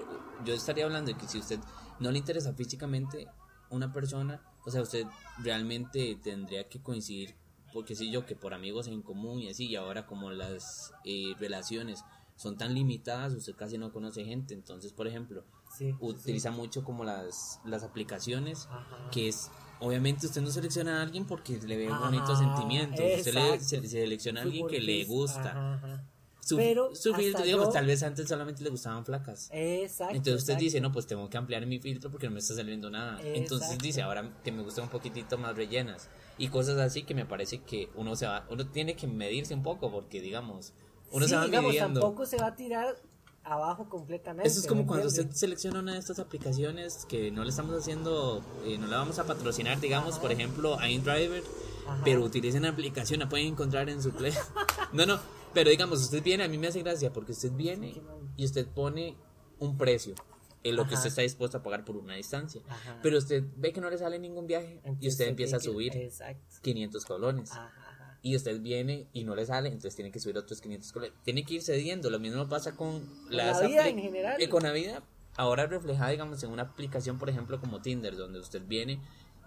yo 0.45 0.53
estaría 0.53 0.86
hablando 0.86 1.12
de 1.12 1.17
que 1.17 1.27
si 1.27 1.39
usted 1.39 1.59
no 2.00 2.12
le 2.12 2.19
interesa 2.19 2.53
físicamente 2.53 3.27
una 3.69 3.91
persona, 3.91 4.41
o 4.65 4.71
sea, 4.71 4.81
usted 4.81 5.05
realmente 5.39 6.19
tendría 6.21 6.67
que 6.69 6.81
coincidir, 6.81 7.36
porque 7.74 7.95
si 7.95 8.12
yo, 8.12 8.25
que 8.25 8.36
por 8.36 8.53
amigos 8.53 8.88
en 8.88 9.01
común 9.01 9.39
y 9.39 9.50
así, 9.50 9.67
y 9.67 9.75
ahora 9.75 10.05
como 10.05 10.29
las 10.31 10.93
eh, 11.03 11.33
relaciones 11.39 12.03
son 12.39 12.55
tan 12.58 12.74
limitadas, 12.74 13.34
usted 13.34 13.53
casi 13.55 13.77
no 13.77 13.91
conoce 13.91 14.24
gente, 14.24 14.53
entonces, 14.53 14.93
por 14.93 15.08
ejemplo, 15.08 15.43
Sí, 15.77 15.91
sí, 15.91 15.96
utiliza 16.00 16.51
mucho 16.51 16.84
como 16.86 17.03
las, 17.03 17.60
las 17.65 17.84
aplicaciones 17.84 18.67
Ajá. 18.72 19.10
que 19.12 19.27
es 19.27 19.51
obviamente 19.81 20.25
usted 20.25 20.41
no 20.41 20.50
selecciona 20.51 21.00
a 21.00 21.01
alguien 21.03 21.25
porque 21.25 21.58
le 21.60 21.77
ve 21.77 21.89
bonitos 21.89 22.39
sentimientos 22.39 23.05
usted 23.17 23.34
le 23.34 23.60
se- 23.60 23.88
selecciona 23.88 24.39
a 24.39 24.43
alguien 24.43 24.67
que 24.67 24.79
le 24.79 25.03
gusta 25.05 25.75
ajá, 25.75 26.03
su, 26.41 26.55
Pero 26.58 26.96
su 26.96 27.13
filtro 27.13 27.43
digamos 27.43 27.67
yo- 27.67 27.72
tal 27.74 27.86
vez 27.86 28.01
antes 28.03 28.27
solamente 28.27 28.63
le 28.63 28.69
gustaban 28.72 29.05
flacas 29.05 29.50
Exacto. 29.53 30.15
entonces 30.15 30.41
usted 30.41 30.53
exacto. 30.53 30.63
dice 30.63 30.81
no 30.81 30.91
pues 30.91 31.05
tengo 31.08 31.29
que 31.29 31.38
ampliar 31.38 31.65
mi 31.67 31.79
filtro 31.79 32.10
porque 32.10 32.27
no 32.27 32.34
me 32.34 32.39
está 32.39 32.55
saliendo 32.55 32.89
nada 32.89 33.19
entonces 33.22 33.67
Exacto. 33.67 33.84
dice 33.86 34.01
ahora 34.01 34.34
que 34.43 34.51
me 34.51 34.63
gustan 34.63 34.86
un 34.86 34.89
poquitito 34.89 35.38
más 35.38 35.55
rellenas 35.55 36.10
y 36.38 36.48
cosas 36.50 36.77
así 36.79 37.03
que 37.03 37.13
me 37.13 37.25
parece 37.25 37.62
que 37.62 37.89
uno 37.96 38.15
se 38.15 38.25
va 38.25 38.46
uno 38.50 38.65
tiene 38.67 38.96
que 38.96 39.08
medirse 39.08 39.53
un 39.53 39.62
poco 39.63 39.91
porque 39.91 40.19
digamos 40.19 40.74
uno 41.11 41.25
Sí, 41.25 41.29
se 41.31 41.35
va 41.37 41.45
digamos, 41.45 41.71
midiendo 41.71 41.99
tampoco 42.01 42.25
se 42.25 42.37
va 42.37 42.47
a 42.47 42.55
tirar 42.55 42.95
abajo 43.43 43.89
completamente. 43.89 44.47
Eso 44.47 44.59
es 44.59 44.67
como 44.67 44.81
¿me 44.81 44.87
cuando 44.87 45.07
entiende? 45.07 45.29
usted 45.29 45.39
selecciona 45.39 45.79
una 45.79 45.93
de 45.93 45.99
estas 45.99 46.19
aplicaciones 46.19 47.05
que 47.07 47.31
no 47.31 47.43
le 47.43 47.49
estamos 47.49 47.75
haciendo, 47.79 48.43
eh, 48.65 48.77
no 48.77 48.87
la 48.87 48.97
vamos 48.97 49.17
a 49.19 49.25
patrocinar, 49.25 49.79
digamos, 49.79 50.19
por 50.19 50.31
ejemplo, 50.31 50.77
a 50.79 50.89
InDriver, 50.89 51.43
Ajá. 51.87 52.01
pero 52.03 52.23
utilicen 52.23 52.63
la 52.63 52.69
aplicación, 52.69 53.19
la 53.21 53.29
pueden 53.29 53.47
encontrar 53.47 53.89
en 53.89 54.03
su 54.03 54.11
Play. 54.11 54.33
no, 54.93 55.05
no, 55.05 55.19
pero 55.53 55.69
digamos, 55.71 55.99
usted 56.01 56.21
viene, 56.21 56.43
a 56.43 56.47
mí 56.47 56.57
me 56.59 56.67
hace 56.67 56.83
gracia 56.83 57.11
porque 57.11 57.31
usted 57.31 57.51
viene 57.51 57.99
y 58.37 58.45
usted 58.45 58.67
pone 58.67 59.17
un 59.57 59.77
precio 59.77 60.13
en 60.61 60.75
lo 60.75 60.83
que 60.83 60.89
Ajá. 60.89 60.95
usted 60.99 61.09
está 61.09 61.21
dispuesto 61.23 61.57
a 61.57 61.63
pagar 61.63 61.85
por 61.85 61.95
una 61.97 62.15
distancia. 62.15 62.61
Ajá. 62.67 62.99
Pero 63.01 63.17
usted 63.17 63.45
ve 63.55 63.71
que 63.73 63.79
no 63.81 63.89
le 63.89 63.97
sale 63.97 64.19
ningún 64.19 64.45
viaje 64.45 64.81
y 64.83 64.87
Entonces 64.89 65.13
usted 65.13 65.27
empieza 65.29 65.55
a 65.57 65.59
subir 65.59 65.91
que- 65.93 66.05
Exacto. 66.05 66.57
500 66.61 67.05
colones. 67.05 67.51
Ajá, 67.51 67.71
ajá. 67.75 67.88
Y 68.21 68.35
usted 68.35 68.59
viene 68.59 69.07
y 69.13 69.23
no 69.23 69.35
le 69.35 69.45
sale, 69.45 69.69
entonces 69.69 69.95
tiene 69.95 70.11
que 70.11 70.19
subir 70.19 70.38
otros 70.38 70.59
500 70.61 70.91
colones. 70.91 71.13
Tiene 71.23 71.45
que 71.45 71.55
ir 71.55 71.61
cediendo. 71.61 72.09
Lo 72.09 72.19
mismo 72.19 72.47
pasa 72.49 72.75
con, 72.75 73.01
la 73.29 73.59
vida 73.61 73.88
en 73.88 73.99
general. 73.99 74.41
eh, 74.41 74.49
con 74.49 74.63
la 74.63 74.73
vida, 74.73 75.03
ahora 75.38 75.67
reflejada, 75.67 76.09
digamos, 76.09 76.43
en 76.43 76.51
una 76.51 76.63
aplicación, 76.63 77.17
por 77.17 77.29
ejemplo, 77.29 77.59
como 77.61 77.81
Tinder, 77.81 78.17
donde 78.17 78.39
usted 78.39 78.61
viene 78.67 78.99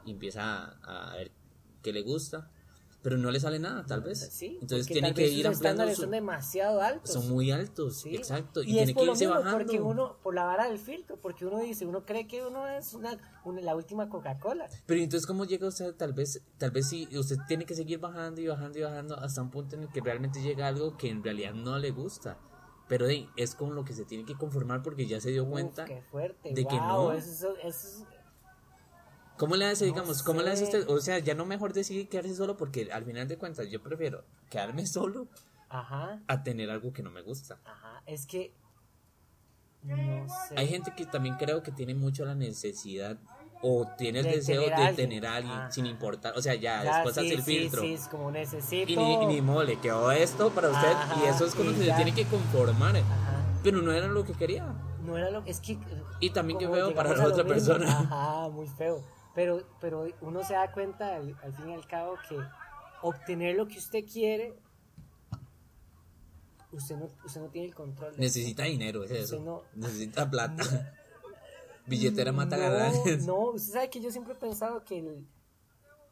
y 0.06 0.12
empieza 0.12 0.76
a, 0.82 1.12
a 1.12 1.16
ver 1.16 1.30
qué 1.82 1.92
le 1.92 2.02
gusta, 2.02 2.50
pero 3.02 3.18
no 3.18 3.30
le 3.30 3.40
sale 3.40 3.58
nada, 3.58 3.84
tal 3.84 4.00
vez. 4.02 4.20
Sí, 4.32 4.58
entonces 4.60 4.86
tiene 4.86 5.12
que 5.12 5.22
ir 5.28 5.46
ampliando. 5.46 5.52
estándares 5.52 5.96
su- 5.96 6.02
son 6.02 6.10
demasiado 6.12 6.80
altos. 6.80 7.12
son 7.12 7.28
muy 7.28 7.50
altos, 7.50 8.00
Sí. 8.02 8.14
exacto. 8.14 8.62
Y, 8.62 8.66
tiene 8.66 8.94
que 8.94 9.02
irse 9.04 9.26
mismo, 9.26 9.34
bajando. 9.40 9.58
porque 9.58 9.80
uno, 9.80 10.16
por 10.22 10.34
la 10.34 10.44
vara 10.44 10.68
del 10.68 10.78
filtro, 10.78 11.16
porque 11.20 11.44
uno 11.44 11.58
dice, 11.58 11.84
uno 11.84 12.04
cree 12.06 12.26
que 12.28 12.46
uno 12.46 12.66
es 12.68 12.94
una, 12.94 13.18
una- 13.44 13.60
la 13.60 13.74
última 13.74 14.08
Coca-Cola. 14.08 14.68
Pero 14.86 15.00
entonces, 15.00 15.26
¿cómo 15.26 15.44
llega 15.44 15.66
usted? 15.66 15.94
Tal 15.94 16.12
vez, 16.12 16.40
tal 16.58 16.70
vez 16.70 16.88
sí, 16.88 17.08
usted 17.16 17.36
tiene 17.48 17.66
que 17.66 17.74
seguir 17.74 17.98
bajando 17.98 18.40
y 18.40 18.46
bajando 18.46 18.78
y 18.78 18.82
bajando 18.82 19.16
hasta 19.18 19.42
un 19.42 19.50
punto 19.50 19.74
en 19.76 19.82
el 19.82 19.88
que 19.90 20.00
realmente 20.00 20.40
llega 20.40 20.68
algo 20.68 20.96
que 20.96 21.10
en 21.10 21.22
realidad 21.24 21.54
no 21.54 21.78
le 21.78 21.90
gusta. 21.90 22.38
Pero 22.88 23.08
hey, 23.08 23.28
es 23.36 23.54
con 23.54 23.74
lo 23.74 23.84
que 23.84 23.94
se 23.94 24.04
tiene 24.04 24.24
que 24.24 24.34
conformar 24.36 24.82
porque 24.82 25.06
ya 25.06 25.20
se 25.20 25.30
dio 25.30 25.44
Uf, 25.44 25.50
cuenta. 25.50 25.84
qué 25.86 26.02
fuerte. 26.02 26.52
de 26.52 26.64
que 26.66 26.76
no. 26.76 27.12
Eso, 27.12 27.30
eso- 27.30 27.56
eso 27.56 27.68
es- 27.88 28.04
¿Cómo 29.36 29.56
le 29.56 29.66
hace, 29.66 29.86
No 29.86 29.92
digamos, 29.94 30.22
cómo 30.22 30.42
le 30.42 30.50
hace 30.50 30.66
sé. 30.66 30.78
usted? 30.80 30.88
O 30.94 31.00
sea, 31.00 31.18
ya 31.18 31.34
no 31.34 31.44
mejor 31.46 31.72
decidir 31.72 32.08
quedarse 32.08 32.34
solo 32.34 32.56
porque 32.56 32.92
al 32.92 33.04
final 33.04 33.26
de 33.28 33.36
cuentas 33.38 33.68
yo 33.70 33.82
prefiero 33.82 34.24
quedarme 34.50 34.86
solo 34.86 35.26
Ajá, 35.68 36.20
a 36.28 36.42
tener 36.42 36.70
algo 36.70 36.92
que 36.92 37.02
no 37.02 37.10
me 37.10 37.22
gusta. 37.22 37.58
ajá. 37.64 38.02
Es 38.06 38.26
que. 38.26 38.54
No 39.82 40.26
sé. 40.48 40.54
Hay 40.56 40.68
gente 40.68 40.92
que 40.96 41.06
también 41.06 41.34
creo 41.36 41.62
que 41.62 41.72
tiene 41.72 41.94
mucho 41.94 42.24
la 42.24 42.34
necesidad 42.36 43.18
o 43.62 43.86
tiene 43.98 44.20
el 44.20 44.24
De 44.26 44.36
deseo 44.36 44.64
tener 44.64 44.90
de 44.90 44.92
tener 44.94 45.26
a 45.26 45.36
alguien 45.36 45.54
Ajá. 45.56 45.72
sin 45.72 45.86
importar. 45.86 46.34
O 46.36 46.42
sea, 46.42 46.54
ya, 46.54 46.84
Ya, 46.84 46.94
después 47.02 47.14
sí, 47.14 47.20
hace 47.20 47.34
el 47.34 47.42
sí, 47.42 47.58
filtro. 47.58 47.82
Sí, 47.82 47.94
es 47.94 48.06
como 48.08 48.30
necesito. 48.30 48.90
Y 48.92 48.96
ni, 48.96 49.14
y 49.14 49.26
ni 49.26 49.40
modo, 49.40 49.64
le 49.64 49.80
quedó 49.80 50.10
esto 50.12 50.50
para 50.50 50.68
usted 50.68 50.90
y 50.90 50.94
Ajá, 50.94 51.28
eso 51.30 51.46
es 51.46 51.54
y 51.54 51.58
que 51.58 51.84
se 51.84 51.92
tiene 51.94 52.14
que 52.14 52.24
conformar. 52.26 52.96
Ajá. 52.96 53.44
Pero 53.64 53.82
no 53.82 53.92
era 53.92 54.06
lo 54.06 54.24
que 54.24 54.34
quería. 54.34 54.66
No 55.04 55.16
era 55.16 55.30
lo 55.30 55.42
es 55.46 55.60
que. 55.60 55.78
Y 56.20 56.30
también 56.30 56.58
que 56.60 56.66
como 56.66 56.76
feo 56.76 56.94
para 56.94 57.16
la 57.16 57.26
otra 57.26 57.42
mismo. 57.42 57.48
persona. 57.74 57.90
Ajá, 57.98 58.48
muy 58.50 58.68
feo. 58.68 59.02
Pero, 59.34 59.62
pero 59.80 60.06
uno 60.20 60.42
se 60.44 60.54
da 60.54 60.70
cuenta 60.72 61.16
al, 61.16 61.36
al 61.42 61.54
fin 61.54 61.70
y 61.70 61.74
al 61.74 61.86
cabo 61.86 62.16
que 62.28 62.36
obtener 63.02 63.56
lo 63.56 63.66
que 63.66 63.78
usted 63.78 64.04
quiere, 64.04 64.58
usted 66.70 66.96
no, 66.96 67.08
usted 67.24 67.40
no 67.40 67.48
tiene 67.48 67.68
el 67.68 67.74
control. 67.74 68.14
Necesita 68.18 68.64
dinero, 68.64 69.04
es 69.04 69.10
eso. 69.10 69.40
no- 69.40 69.62
Necesita 69.74 70.28
plata. 70.30 70.64
Billetera 71.86 72.30
mata 72.32 72.56
no, 72.56 72.62
ganancias. 72.62 73.24
No, 73.26 73.38
usted 73.50 73.72
sabe 73.72 73.90
que 73.90 74.00
yo 74.00 74.10
siempre 74.10 74.34
he 74.34 74.36
pensado 74.36 74.84
que 74.84 74.98
el- 74.98 75.26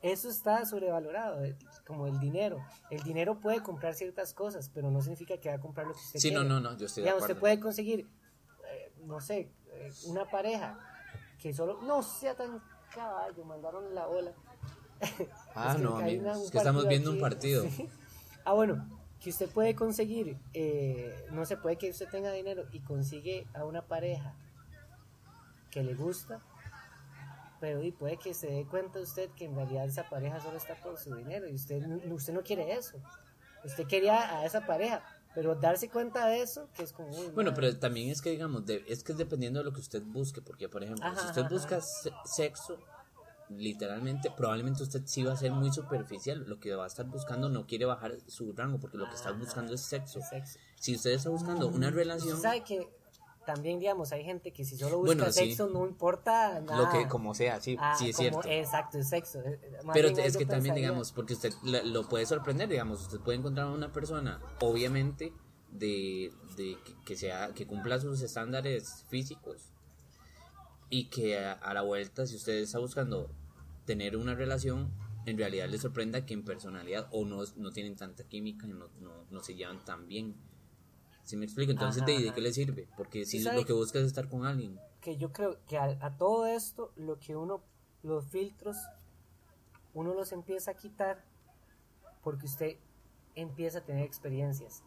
eso 0.03 0.29
está 0.31 0.65
sobrevalorado, 0.65 1.45
eh, 1.45 1.57
como 1.87 2.07
el 2.07 2.19
dinero. 2.19 2.59
El 2.91 3.03
dinero 3.03 3.39
puede 3.39 3.63
comprar 3.63 3.95
ciertas 3.95 4.33
cosas, 4.35 4.71
pero 4.73 4.91
no 4.91 5.01
significa 5.03 5.37
que 5.39 5.51
va 5.51 5.57
a 5.57 5.61
comprar 5.61 5.87
lo 5.87 5.93
que 5.93 6.01
usted 6.01 6.19
Sí, 6.21 6.29
quiere. 6.31 6.43
no, 6.43 6.49
no, 6.49 6.61
no, 6.61 6.77
yo 6.77 6.87
estoy 6.87 7.03
de 7.03 7.09
Digamos, 7.09 7.23
usted 7.23 7.37
acuerdo. 7.37 7.41
puede 7.41 7.61
conseguir, 7.61 8.09
eh, 8.67 8.93
no 9.05 9.21
sé, 9.21 9.53
eh, 9.73 9.93
una 10.07 10.25
pareja 10.29 10.79
que 11.39 11.53
solo 11.53 11.81
no 11.83 12.03
sea 12.03 12.35
tan 12.35 12.63
caballo, 12.95 13.45
mandaron 13.45 13.95
la 13.95 14.07
ola. 14.09 14.33
Ah, 15.55 15.75
Es 15.75 15.83
no, 15.83 15.97
amigos, 15.97 16.43
es 16.45 16.51
que 16.51 16.59
estamos 16.59 16.87
viendo 16.87 17.11
un 17.11 17.21
partido. 17.21 17.65
ah, 18.45 18.53
bueno, 18.53 18.87
que 19.21 19.31
usted 19.31 19.49
puede 19.49 19.75
conseguir, 19.75 20.39
eh, 20.53 21.27
no 21.31 21.45
se 21.45 21.57
puede 21.57 21.77
que 21.77 21.91
usted 21.91 22.09
tenga 22.09 22.33
dinero 22.33 22.65
y 22.73 22.81
consigue 22.81 23.47
a 23.55 23.65
una 23.65 23.83
pareja 23.83 24.35
que 25.71 25.83
le 25.83 25.95
gusta, 25.95 26.41
pero 27.61 27.83
y 27.83 27.93
puede 27.93 28.17
que 28.17 28.35
se 28.35 28.51
dé 28.51 28.67
cuenta 28.67 28.99
usted 29.01 29.31
que 29.31 29.45
en 29.45 29.55
realidad 29.55 29.85
esa 29.85 30.09
pareja 30.09 30.41
solo 30.41 30.57
está 30.57 30.75
por 30.77 30.99
su 30.99 31.15
dinero 31.15 31.49
y 31.49 31.55
usted, 31.55 31.83
usted 32.11 32.33
no 32.33 32.43
quiere 32.43 32.73
eso. 32.73 32.99
Usted 33.65 33.87
quería 33.87 34.39
a 34.39 34.47
esa 34.47 34.67
pareja, 34.67 35.03
pero 35.35 35.55
darse 35.55 35.89
cuenta 35.89 36.27
de 36.27 36.43
eso, 36.43 36.69
que 36.75 36.83
es 36.83 36.93
como... 36.93 37.09
uy, 37.11 37.29
Bueno, 37.35 37.51
madre. 37.53 37.69
pero 37.69 37.79
también 37.79 38.11
es 38.11 38.21
que, 38.21 38.31
digamos, 38.31 38.67
de- 38.67 38.85
es 38.89 39.03
que 39.05 39.13
es 39.13 39.19
dependiendo 39.19 39.61
de 39.61 39.65
lo 39.65 39.73
que 39.73 39.81
usted 39.81 40.03
busque, 40.03 40.41
porque, 40.43 40.69
por 40.69 40.83
ejemplo, 40.83 41.05
Ajá, 41.05 41.21
si 41.21 41.27
usted 41.29 41.43
ajá, 41.43 41.51
busca 41.51 41.81
se- 41.81 42.13
sexo, 42.25 42.79
literalmente, 43.49 44.31
probablemente 44.31 44.83
usted 44.83 45.03
sí 45.07 45.23
va 45.25 45.33
a 45.33 45.37
ser 45.37 45.53
muy 45.53 45.73
superficial. 45.73 46.45
Lo 46.47 46.61
que 46.61 46.75
va 46.75 46.85
a 46.85 46.87
estar 46.87 47.07
buscando 47.07 47.49
no 47.49 47.67
quiere 47.67 47.85
bajar 47.85 48.17
su 48.27 48.53
rango, 48.53 48.79
porque 48.79 48.97
lo 48.97 49.09
que 49.09 49.15
está 49.17 49.33
buscando 49.33 49.75
es 49.75 49.81
sexo. 49.81 50.21
Es 50.21 50.29
sexo. 50.29 50.59
Si 50.77 50.95
usted 50.95 51.11
está 51.13 51.31
buscando 51.31 51.67
una 51.69 51.91
relación, 51.91 52.41
sabe 52.41 52.63
que 52.63 52.89
también, 53.47 53.79
digamos, 53.79 54.13
hay 54.13 54.25
gente 54.25 54.53
que 54.53 54.65
si 54.65 54.77
solo 54.77 54.99
busca 54.99 55.15
Bueno, 55.17 55.33
sí. 55.33 55.47
sexo 55.47 55.69
no 55.69 55.87
importa 55.87 56.61
nada. 56.61 56.77
lo 56.77 56.91
que 56.91 57.09
como 57.09 57.35
sea, 57.35 57.61
sí, 57.61 57.77
Ah, 57.81 57.95
sí 57.99 58.11
es 58.11 58.17
como- 58.17 58.43
cierto. 58.43 58.49
Exacto, 58.49 58.99
es 58.99 59.09
sexo. 59.09 59.41
Eh, 59.41 59.59
eh, 59.63 59.71
más 59.85 59.95
Pero 59.95 60.09
es 60.09 60.37
que 60.37 60.47
también, 60.47 60.75
digamos, 60.75 61.13
porque 61.13 61.35
usted 61.35 61.53
lo 61.63 62.09
puede 62.09 62.27
sorprender, 62.27 62.69
digamos, 62.69 63.01
usted 63.03 63.21
puede 63.21 63.39
encontrar 63.39 63.67
a 63.69 63.71
una 63.71 63.93
persona, 63.93 64.41
obviamente, 64.61 65.33
de, 65.73 66.33
de 66.57 66.77
que, 67.05 67.17
sea, 67.17 67.53
que 67.55 67.67
cumpla 67.67 67.99
sus 68.01 68.21
estándares 68.23 69.05
físicos 69.09 69.71
y 70.89 71.09
que 71.09 71.39
a, 71.39 71.53
a 71.53 71.75
la 71.75 71.83
vuelta, 71.83 72.27
si 72.27 72.37
usted 72.37 72.55
está 72.55 72.79
buscando 72.79 73.31
tener 73.85 74.17
una 74.17 74.35
relación, 74.35 74.91
en 75.27 75.39
realidad 75.39 75.69
le 75.69 75.79
sorprenda 75.79 76.27
que 76.27 76.35
en 76.35 76.45
personalidad 76.45 77.09
o 77.13 77.25
no, 77.25 77.43
no 77.57 77.71
tienen 77.71 77.95
tanta 77.97 78.25
química 78.25 78.67
y 78.67 78.71
no, 78.73 78.89
no, 79.01 79.25
no 79.31 79.41
se 79.41 79.55
llevan 79.55 79.85
tan 79.85 80.09
bien. 80.09 80.35
¿Sí 81.25 81.37
me 81.37 81.45
explico? 81.45 81.71
Entonces, 81.73 82.03
Ajá, 82.03 82.11
¿de, 82.11 82.23
de 82.23 82.33
qué 82.33 82.41
le 82.41 82.53
sirve? 82.53 82.89
Porque 82.97 83.25
si 83.25 83.41
lo 83.41 83.65
que 83.65 83.73
busca 83.73 83.99
es 83.99 84.07
estar 84.07 84.29
con 84.29 84.45
alguien. 84.45 84.79
que 85.01 85.17
yo 85.17 85.33
creo 85.33 85.59
que 85.67 85.79
a, 85.79 85.97
a 86.01 86.17
todo 86.17 86.47
esto, 86.47 86.93
lo 86.97 87.19
que 87.19 87.37
uno, 87.37 87.63
los 88.03 88.27
filtros 88.27 88.77
uno 89.95 90.15
los 90.15 90.33
empieza 90.33 90.73
a 90.73 90.75
quitar 90.75 91.25
porque 92.23 92.47
usted 92.47 92.77
empieza 93.35 93.79
a 93.79 93.81
tener 93.83 94.05
experiencias 94.05 94.83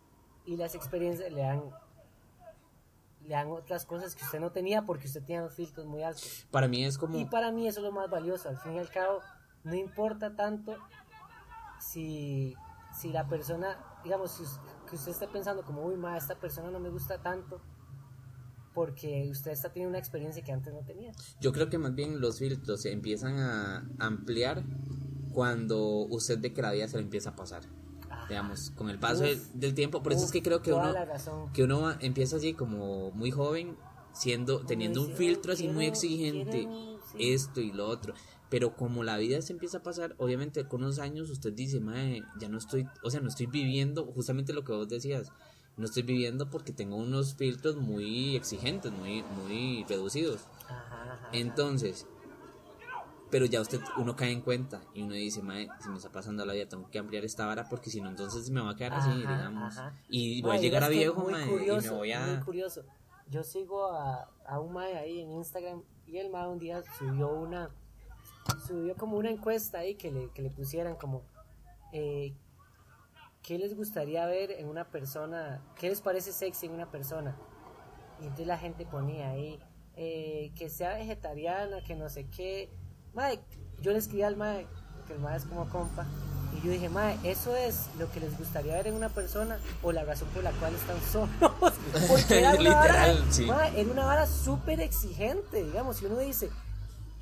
y 0.46 0.58
las 0.58 0.76
experiencias 0.76 1.32
le 1.32 1.42
dan 1.42 1.64
le 3.24 3.30
dan 3.36 3.50
otras 3.52 3.86
cosas 3.86 4.16
que 4.16 4.24
usted 4.26 4.40
no 4.40 4.52
tenía 4.52 4.82
porque 4.82 5.08
usted 5.08 5.24
tenía 5.24 5.42
los 5.42 5.54
filtros 5.54 5.86
muy 5.86 6.04
altos. 6.04 6.46
Para 6.52 6.68
mí 6.68 6.84
es 6.84 6.98
como... 6.98 7.18
Y 7.18 7.24
para 7.24 7.54
mí 7.54 7.68
eso 7.68 7.80
es 7.80 7.86
lo 7.86 7.94
más 7.94 8.10
valioso. 8.10 8.50
Al 8.50 8.58
fin 8.58 8.74
y 8.74 8.80
al 8.80 8.90
cabo, 8.90 9.22
no 9.64 9.76
importa 9.76 10.36
tanto 10.36 10.76
si, 11.80 12.54
si 12.94 13.14
la 13.14 13.26
persona, 13.26 13.82
digamos, 14.04 14.32
si, 14.32 14.44
que 14.94 14.98
usted 14.98 15.12
está 15.12 15.28
pensando 15.28 15.64
como, 15.64 15.84
uy, 15.86 15.96
ma, 15.96 16.16
esta 16.16 16.36
persona 16.40 16.70
no 16.70 16.80
me 16.80 16.90
gusta 16.90 17.20
tanto 17.20 17.60
porque 18.76 19.28
usted 19.32 19.52
está 19.52 19.70
teniendo 19.70 19.90
una 19.90 19.98
experiencia 19.98 20.44
que 20.44 20.52
antes 20.52 20.72
no 20.72 20.82
tenía. 20.82 21.12
Yo 21.42 21.52
creo 21.52 21.68
que 21.68 21.80
más 21.80 21.96
bien 21.96 22.22
los 22.22 22.38
filtros 22.38 22.82
se 22.84 22.92
empiezan 22.92 23.40
a 23.40 23.88
ampliar 23.98 24.64
cuando 25.32 25.80
usted 25.80 26.38
de 26.38 26.54
que 26.54 26.62
la 26.62 26.72
vida 26.72 26.88
se 26.88 26.98
le 26.98 27.04
empieza 27.04 27.32
a 27.32 27.36
pasar 27.36 27.64
digamos, 28.30 28.72
con 28.72 28.90
el 28.90 29.00
paso 29.00 29.24
del, 29.54 29.74
tiempo. 29.74 30.02
Por 30.02 30.14
eso 30.14 30.26
es 30.26 30.32
que 30.32 30.42
creo 30.42 30.62
que 30.62 30.72
uno, 30.72 30.94
que 31.54 31.64
uno 31.64 31.92
empieza 32.00 32.38
así 32.38 32.54
como 32.54 33.12
muy 33.12 33.32
joven, 33.32 33.76
siendo, 34.14 34.66
teniendo 34.66 35.02
un 35.02 35.12
filtro 35.12 35.54
así 35.54 35.68
muy 35.68 35.88
exigente, 35.88 36.68
esto 37.20 37.60
y 37.60 37.72
lo 37.74 37.88
otro. 37.88 38.14
Pero 38.54 38.76
como 38.76 39.04
la 39.04 39.18
vida 39.18 39.42
se 39.42 39.52
empieza 39.52 39.80
a 39.80 39.82
pasar, 39.82 40.14
obviamente 40.20 40.68
con 40.68 40.84
unos 40.84 41.00
años 41.00 41.28
usted 41.32 41.54
dice, 41.54 41.80
mae, 41.80 42.22
ya 42.38 42.50
no 42.50 42.60
estoy, 42.60 42.88
o 43.02 43.10
sea, 43.10 43.20
no 43.20 43.30
estoy 43.30 43.48
viviendo 43.48 44.06
justamente 44.06 44.54
lo 44.54 44.64
que 44.64 44.72
vos 44.74 44.88
decías. 44.88 45.32
No 45.76 45.86
estoy 45.86 46.04
viviendo 46.04 46.52
porque 46.52 46.72
tengo 46.72 46.96
unos 46.96 47.34
filtros 47.34 47.78
muy 47.78 48.36
exigentes, 48.36 48.92
muy, 48.92 49.24
muy 49.24 49.84
reducidos. 49.90 50.42
Entonces, 51.32 52.06
pero 53.32 53.48
ya 53.48 53.60
usted, 53.60 53.82
uno 53.98 54.16
cae 54.16 54.32
en 54.32 54.42
cuenta 54.42 54.84
y 54.94 55.02
uno 55.02 55.16
dice, 55.16 55.42
mae, 55.42 55.68
si 55.82 55.90
me 55.90 55.98
está 55.98 56.12
pasando 56.12 56.46
la 56.46 56.54
vida, 56.54 56.70
tengo 56.70 56.88
que 56.92 57.00
ampliar 57.00 57.26
esta 57.26 57.48
vara 57.48 57.68
porque 57.68 57.90
si 57.90 58.02
no, 58.02 58.10
entonces 58.10 58.52
me 58.52 58.62
va 58.62 58.70
a 58.70 58.76
quedar 58.76 58.94
así, 58.94 59.18
digamos. 59.18 59.74
Y 60.10 60.44
voy 60.44 60.58
a 60.58 60.60
llegar 60.60 60.84
a 60.84 60.90
viejo, 60.90 61.28
mae, 61.28 61.48
y 61.48 61.72
me 61.72 61.90
voy 61.90 62.12
a... 62.12 62.28
Muy 62.28 62.46
curioso. 62.46 62.84
Yo 63.32 63.42
sigo 63.42 63.88
a, 63.88 64.30
a 64.46 64.60
un 64.60 64.74
mae 64.74 64.96
ahí 64.96 65.22
en 65.22 65.32
Instagram 65.32 65.82
y 66.06 66.18
el 66.18 66.30
mae 66.30 66.48
un 66.48 66.60
día 66.60 66.84
subió 67.00 67.34
una, 67.34 67.72
subió 68.68 68.96
como 68.96 69.18
una 69.18 69.30
encuesta 69.30 69.80
ahí 69.80 69.96
que 69.96 70.12
le, 70.12 70.30
que 70.32 70.42
le 70.42 70.50
pusieran 70.50 70.96
como, 70.96 71.24
eh, 71.92 72.34
¿qué 73.42 73.58
les 73.58 73.76
gustaría 73.76 74.26
ver 74.26 74.52
en 74.52 74.68
una 74.68 74.86
persona? 74.86 75.62
¿Qué 75.78 75.90
les 75.90 76.02
parece 76.02 76.32
sexy 76.32 76.68
en 76.68 76.74
una 76.74 76.90
persona? 76.90 77.36
Y 78.20 78.24
entonces 78.24 78.48
la 78.48 78.58
gente 78.58 78.86
ponía 78.86 79.30
ahí, 79.30 79.60
eh, 79.96 80.52
que 80.56 80.70
sea 80.70 80.96
vegetariana, 80.96 81.84
que 81.84 81.96
no 81.96 82.10
sé 82.10 82.26
qué, 82.28 82.70
Mae, 83.14 83.40
yo 83.80 83.92
le 83.92 84.00
escribí 84.00 84.24
al 84.24 84.36
Mae, 84.38 84.66
que 85.08 85.14
el 85.14 85.20
Mae 85.20 85.38
es 85.38 85.46
como 85.46 85.70
compa, 85.70 86.06
y 86.58 86.66
yo 86.66 86.72
dije, 86.72 86.90
Mae, 86.90 87.18
¿eso 87.24 87.56
es 87.56 87.90
lo 88.00 88.12
que 88.12 88.20
les 88.20 88.38
gustaría 88.38 88.76
ver 88.76 88.88
en 88.88 88.96
una 88.96 89.10
persona 89.10 89.60
o 89.82 89.92
la 89.92 90.04
razón 90.04 90.28
por 90.30 90.44
la 90.44 90.52
cual 90.54 90.74
están 90.74 91.00
solos? 91.12 91.30
Porque 92.08 92.40
era 92.40 92.52
una 92.52 92.60
Literal, 92.60 93.18
vara, 93.18 93.32
sí. 93.32 93.48
era 93.76 93.92
una 93.92 94.06
vara 94.06 94.26
súper 94.26 94.80
exigente, 94.80 95.64
digamos, 95.64 95.98
si 95.98 96.06
uno 96.06 96.18
dice, 96.18 96.50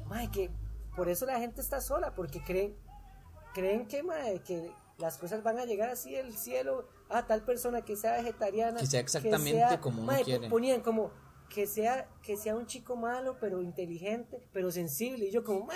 Mae, 0.08 0.30
que 0.30 0.50
por 0.96 1.10
eso 1.10 1.26
la 1.26 1.40
gente 1.40 1.62
está 1.62 1.82
sola, 1.82 2.14
porque 2.14 2.44
creen, 2.44 2.76
creen 3.54 3.88
que, 3.88 4.04
Mae, 4.04 4.42
que 4.42 4.72
las 4.98 5.18
cosas 5.18 5.44
van 5.44 5.60
a 5.60 5.66
llegar 5.66 5.90
así 5.90 6.14
del 6.14 6.36
cielo 6.36 6.88
a 7.10 7.26
tal 7.26 7.44
persona 7.44 7.82
que 7.82 7.96
sea 7.96 8.14
vegetariana. 8.14 8.80
Que 8.80 8.86
sea 8.86 9.00
exactamente 9.00 9.80
como 9.80 10.04
uno 10.04 10.14
quiere. 10.24 10.50
Ponían 10.50 10.82
como, 10.82 11.12
que 11.50 11.68
sea, 11.68 12.08
que 12.22 12.38
sea 12.38 12.56
un 12.56 12.66
chico 12.66 12.96
malo, 12.96 13.38
pero 13.40 13.62
inteligente, 13.62 14.42
pero 14.54 14.72
sensible. 14.72 15.26
Y 15.26 15.32
yo 15.32 15.44
como, 15.44 15.68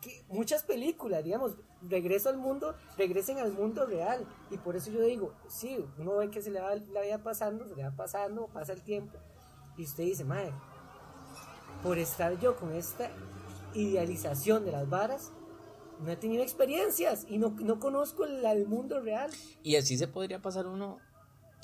que 0.00 0.24
muchas 0.28 0.62
películas, 0.62 1.24
digamos, 1.24 1.56
regreso 1.82 2.28
al 2.28 2.36
mundo, 2.36 2.76
regresen 2.96 3.38
al 3.38 3.52
mundo 3.52 3.86
real. 3.86 4.26
Y 4.50 4.58
por 4.58 4.76
eso 4.76 4.90
yo 4.90 5.00
digo, 5.00 5.34
sí, 5.48 5.84
uno 5.98 6.16
ve 6.16 6.30
que 6.30 6.42
se 6.42 6.50
le 6.50 6.60
va 6.60 6.74
la 6.74 7.00
vida 7.00 7.22
pasando, 7.22 7.66
se 7.66 7.74
le 7.74 7.84
va 7.84 7.90
pasando, 7.90 8.48
pasa 8.48 8.72
el 8.72 8.82
tiempo. 8.82 9.18
Y 9.76 9.84
usted 9.84 10.04
dice, 10.04 10.24
madre, 10.24 10.52
por 11.82 11.98
estar 11.98 12.38
yo 12.38 12.56
con 12.56 12.72
esta 12.72 13.10
idealización 13.74 14.64
de 14.64 14.72
las 14.72 14.88
varas, 14.88 15.32
no 16.00 16.10
he 16.10 16.16
tenido 16.16 16.42
experiencias 16.42 17.26
y 17.28 17.38
no, 17.38 17.50
no 17.50 17.78
conozco 17.78 18.24
el, 18.24 18.44
el 18.44 18.66
mundo 18.66 19.00
real. 19.00 19.30
Y 19.62 19.76
así 19.76 19.96
se 19.96 20.08
podría 20.08 20.40
pasar 20.40 20.66
uno 20.66 20.98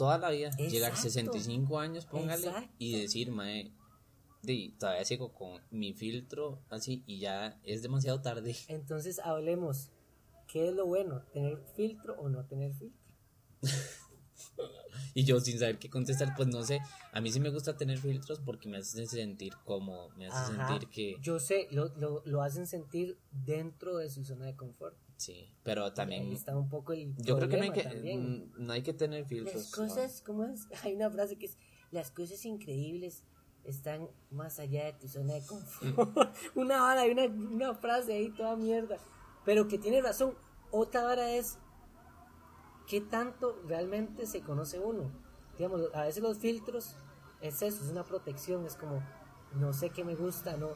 toda 0.00 0.16
la 0.16 0.30
vida, 0.30 0.50
llegar 0.56 0.92
a 0.92 0.96
65 0.96 1.78
años, 1.78 2.06
póngale, 2.06 2.50
y 2.78 2.98
decir, 2.98 3.30
mae, 3.30 3.70
todavía 4.78 5.04
sigo 5.04 5.34
con 5.34 5.62
mi 5.70 5.92
filtro 5.92 6.62
así 6.70 7.02
y 7.06 7.18
ya 7.18 7.60
es 7.64 7.82
demasiado 7.82 8.22
tarde. 8.22 8.56
Entonces 8.68 9.18
hablemos, 9.18 9.90
¿qué 10.46 10.68
es 10.68 10.74
lo 10.74 10.86
bueno? 10.86 11.22
¿Tener 11.32 11.62
filtro 11.76 12.14
o 12.18 12.30
no 12.30 12.46
tener 12.46 12.72
filtro? 12.72 12.98
y 15.14 15.24
yo 15.24 15.40
sin 15.40 15.58
saber 15.58 15.78
qué 15.78 15.88
contestar, 15.90 16.34
pues 16.36 16.48
no 16.48 16.62
sé, 16.62 16.80
a 17.12 17.20
mí 17.20 17.30
sí 17.30 17.40
me 17.40 17.50
gusta 17.50 17.76
tener 17.76 17.98
filtros 17.98 18.40
porque 18.40 18.68
me 18.68 18.78
hacen 18.78 19.06
sentir 19.06 19.54
como, 19.64 20.08
me 20.10 20.26
hace 20.26 20.54
sentir 20.54 20.88
que... 20.88 21.16
Yo 21.20 21.38
sé, 21.38 21.68
lo, 21.70 21.88
lo, 21.96 22.22
lo 22.24 22.42
hacen 22.42 22.66
sentir 22.66 23.18
dentro 23.30 23.96
de 23.96 24.10
su 24.10 24.24
zona 24.24 24.46
de 24.46 24.56
confort. 24.56 24.96
Sí, 25.16 25.52
pero 25.62 25.92
también 25.92 26.32
está 26.32 26.56
un 26.56 26.70
poco 26.70 26.94
Yo 26.94 27.36
creo 27.36 27.48
que 27.48 27.58
no 27.58 27.64
hay 27.64 27.72
que 27.72 28.16
mm, 28.16 28.52
no 28.56 28.72
hay 28.72 28.82
que 28.82 28.94
tener 28.94 29.26
filtros. 29.26 29.54
Las 29.54 29.70
cosas, 29.70 30.22
¿cómo 30.24 30.44
es? 30.44 30.66
Hay 30.82 30.94
una 30.94 31.10
frase 31.10 31.36
que 31.36 31.44
es 31.44 31.58
las 31.90 32.10
cosas 32.10 32.42
increíbles 32.46 33.24
están 33.64 34.08
más 34.30 34.58
allá 34.58 34.86
de 34.86 34.92
tu 34.94 35.08
zona 35.08 35.34
de 35.34 35.44
confort. 35.44 36.34
una 36.54 36.80
vara, 36.80 37.04
una, 37.04 37.24
una 37.24 37.74
frase 37.74 38.14
ahí 38.14 38.30
toda 38.30 38.56
mierda, 38.56 38.96
pero 39.44 39.68
que 39.68 39.78
tiene 39.78 40.00
razón. 40.00 40.34
Otra 40.70 41.02
vara 41.02 41.30
es 41.32 41.58
qué 42.90 43.00
tanto 43.00 43.56
realmente 43.68 44.26
se 44.26 44.40
conoce 44.40 44.80
uno. 44.80 45.12
Digamos, 45.56 45.82
a 45.94 46.02
veces 46.02 46.22
los 46.24 46.38
filtros 46.38 46.96
es 47.40 47.62
eso, 47.62 47.84
es 47.84 47.90
una 47.90 48.02
protección, 48.02 48.66
es 48.66 48.74
como 48.74 49.00
no 49.54 49.72
sé 49.72 49.90
qué 49.90 50.04
me 50.04 50.16
gusta, 50.16 50.56
no 50.56 50.70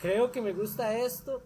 creo 0.00 0.32
que 0.32 0.42
me 0.42 0.52
gusta 0.52 0.98
esto, 0.98 1.42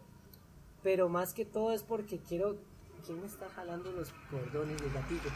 pero 0.82 1.10
más 1.10 1.34
que 1.34 1.44
todo 1.44 1.72
es 1.72 1.82
porque 1.82 2.18
quiero... 2.18 2.56
¿Quién 3.04 3.20
me 3.20 3.26
está 3.26 3.50
jalando 3.50 3.92
los 3.92 4.08
cordones 4.30 4.80
del 4.80 4.90
gatillo? 4.90 5.30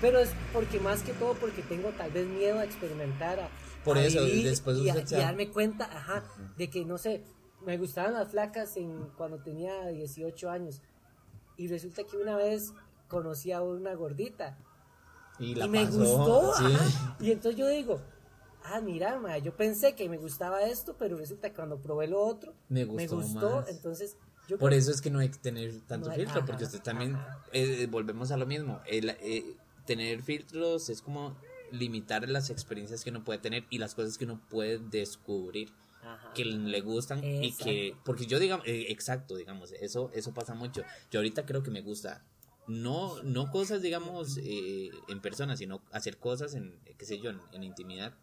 Pero 0.00 0.20
es 0.20 0.30
porque 0.54 0.80
más 0.80 1.02
que 1.02 1.12
todo 1.12 1.34
porque 1.34 1.60
tengo 1.60 1.90
tal 1.90 2.10
vez 2.10 2.26
miedo 2.26 2.58
a 2.58 2.64
experimentar, 2.64 3.38
a, 3.40 3.50
Por 3.84 3.98
eso, 3.98 4.24
después 4.24 4.78
y, 4.78 4.86
darme 5.14 5.50
cuenta, 5.50 5.84
ajá, 5.84 6.24
de 6.56 6.70
que 6.70 6.86
no 6.86 6.96
sé, 6.96 7.22
me 7.62 7.76
gustaban 7.76 8.14
las 8.14 8.30
flacas 8.30 8.78
en, 8.78 9.10
cuando 9.18 9.42
tenía 9.42 9.86
18 9.88 10.48
años. 10.48 10.80
Y 11.58 11.68
resulta 11.68 12.04
que 12.04 12.16
una 12.16 12.36
vez 12.36 12.72
conocí 13.14 13.52
a 13.52 13.62
una 13.62 13.94
gordita. 13.94 14.58
Y, 15.38 15.54
me 15.68 15.86
gustó. 15.86 16.52
y 17.20 17.32
entonces 17.32 17.56
yo 17.56 17.66
digo, 17.68 18.00
ah, 18.64 18.80
mira, 18.80 19.38
yo 19.38 19.56
pensé 19.56 19.94
que 19.94 20.08
me 20.08 20.18
gustaba 20.18 20.62
esto, 20.62 20.96
pero 20.98 21.16
resulta 21.16 21.48
que 21.48 21.56
cuando 21.56 21.78
probé 21.78 22.08
lo 22.08 22.20
otro, 22.20 22.54
me 22.68 22.84
gustó. 22.84 23.64
Entonces 23.68 24.16
por 24.58 24.74
eso 24.74 24.90
es 24.90 25.00
que 25.00 25.10
no 25.10 25.20
hay 25.20 25.30
que 25.30 25.38
tener 25.38 25.80
tanto 25.82 26.10
filtro, 26.12 26.44
porque 26.44 26.64
usted 26.64 26.82
también, 26.82 27.16
eh, 27.52 27.86
volvemos 27.90 28.30
a 28.30 28.36
lo 28.36 28.46
mismo, 28.46 28.80
el, 28.86 29.10
eh, 29.10 29.56
tener 29.86 30.22
filtros 30.22 30.90
es 30.90 31.00
como 31.00 31.36
limitar 31.70 32.28
las 32.28 32.50
experiencias 32.50 33.02
que 33.02 33.10
uno 33.10 33.24
puede 33.24 33.38
tener 33.38 33.64
y 33.70 33.78
las 33.78 33.94
cosas 33.94 34.18
que 34.18 34.24
uno 34.24 34.40
puede 34.48 34.78
descubrir 34.78 35.72
que 36.34 36.44
le 36.44 36.80
gustan 36.82 37.24
y 37.24 37.52
que 37.52 37.96
porque 38.04 38.26
yo 38.26 38.38
digamos 38.38 38.66
eh, 38.66 38.86
exacto 38.90 39.36
digamos 39.36 39.72
eso 39.72 40.10
eso 40.12 40.34
pasa 40.34 40.54
mucho 40.54 40.82
yo 41.10 41.20
ahorita 41.20 41.46
creo 41.46 41.62
que 41.62 41.70
me 41.70 41.80
gusta 41.80 42.22
no 42.66 43.22
no 43.22 43.50
cosas 43.50 43.82
digamos 43.82 44.38
en 44.38 45.20
persona 45.20 45.56
sino 45.56 45.82
hacer 45.92 46.18
cosas 46.18 46.54
en 46.54 46.80
qué 46.98 47.04
sé 47.04 47.20
yo 47.20 47.30
en, 47.30 47.62
intimidad 47.62 48.14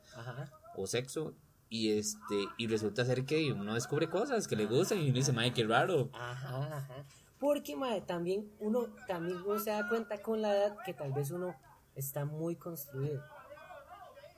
o 0.75 0.87
sexo 0.87 1.35
y 1.71 1.97
este 1.97 2.47
y 2.57 2.67
resulta 2.67 3.05
ser 3.05 3.25
que 3.25 3.53
uno 3.53 3.73
descubre 3.73 4.09
cosas 4.09 4.45
que 4.45 4.57
le 4.57 4.65
gustan 4.65 4.99
y 4.99 5.05
uno 5.05 5.13
dice, 5.13 5.31
madre, 5.31 5.53
qué 5.53 5.63
raro. 5.63 6.09
Ajá, 6.11 6.77
ajá. 6.77 7.05
Porque, 7.39 7.77
madre, 7.77 8.01
también 8.01 8.51
uno, 8.59 8.87
también 9.07 9.37
uno 9.37 9.57
se 9.57 9.71
da 9.71 9.87
cuenta 9.87 10.21
con 10.21 10.41
la 10.41 10.53
edad 10.53 10.77
que 10.85 10.93
tal 10.93 11.13
vez 11.13 11.31
uno 11.31 11.55
está 11.95 12.25
muy 12.25 12.57
construido. 12.57 13.23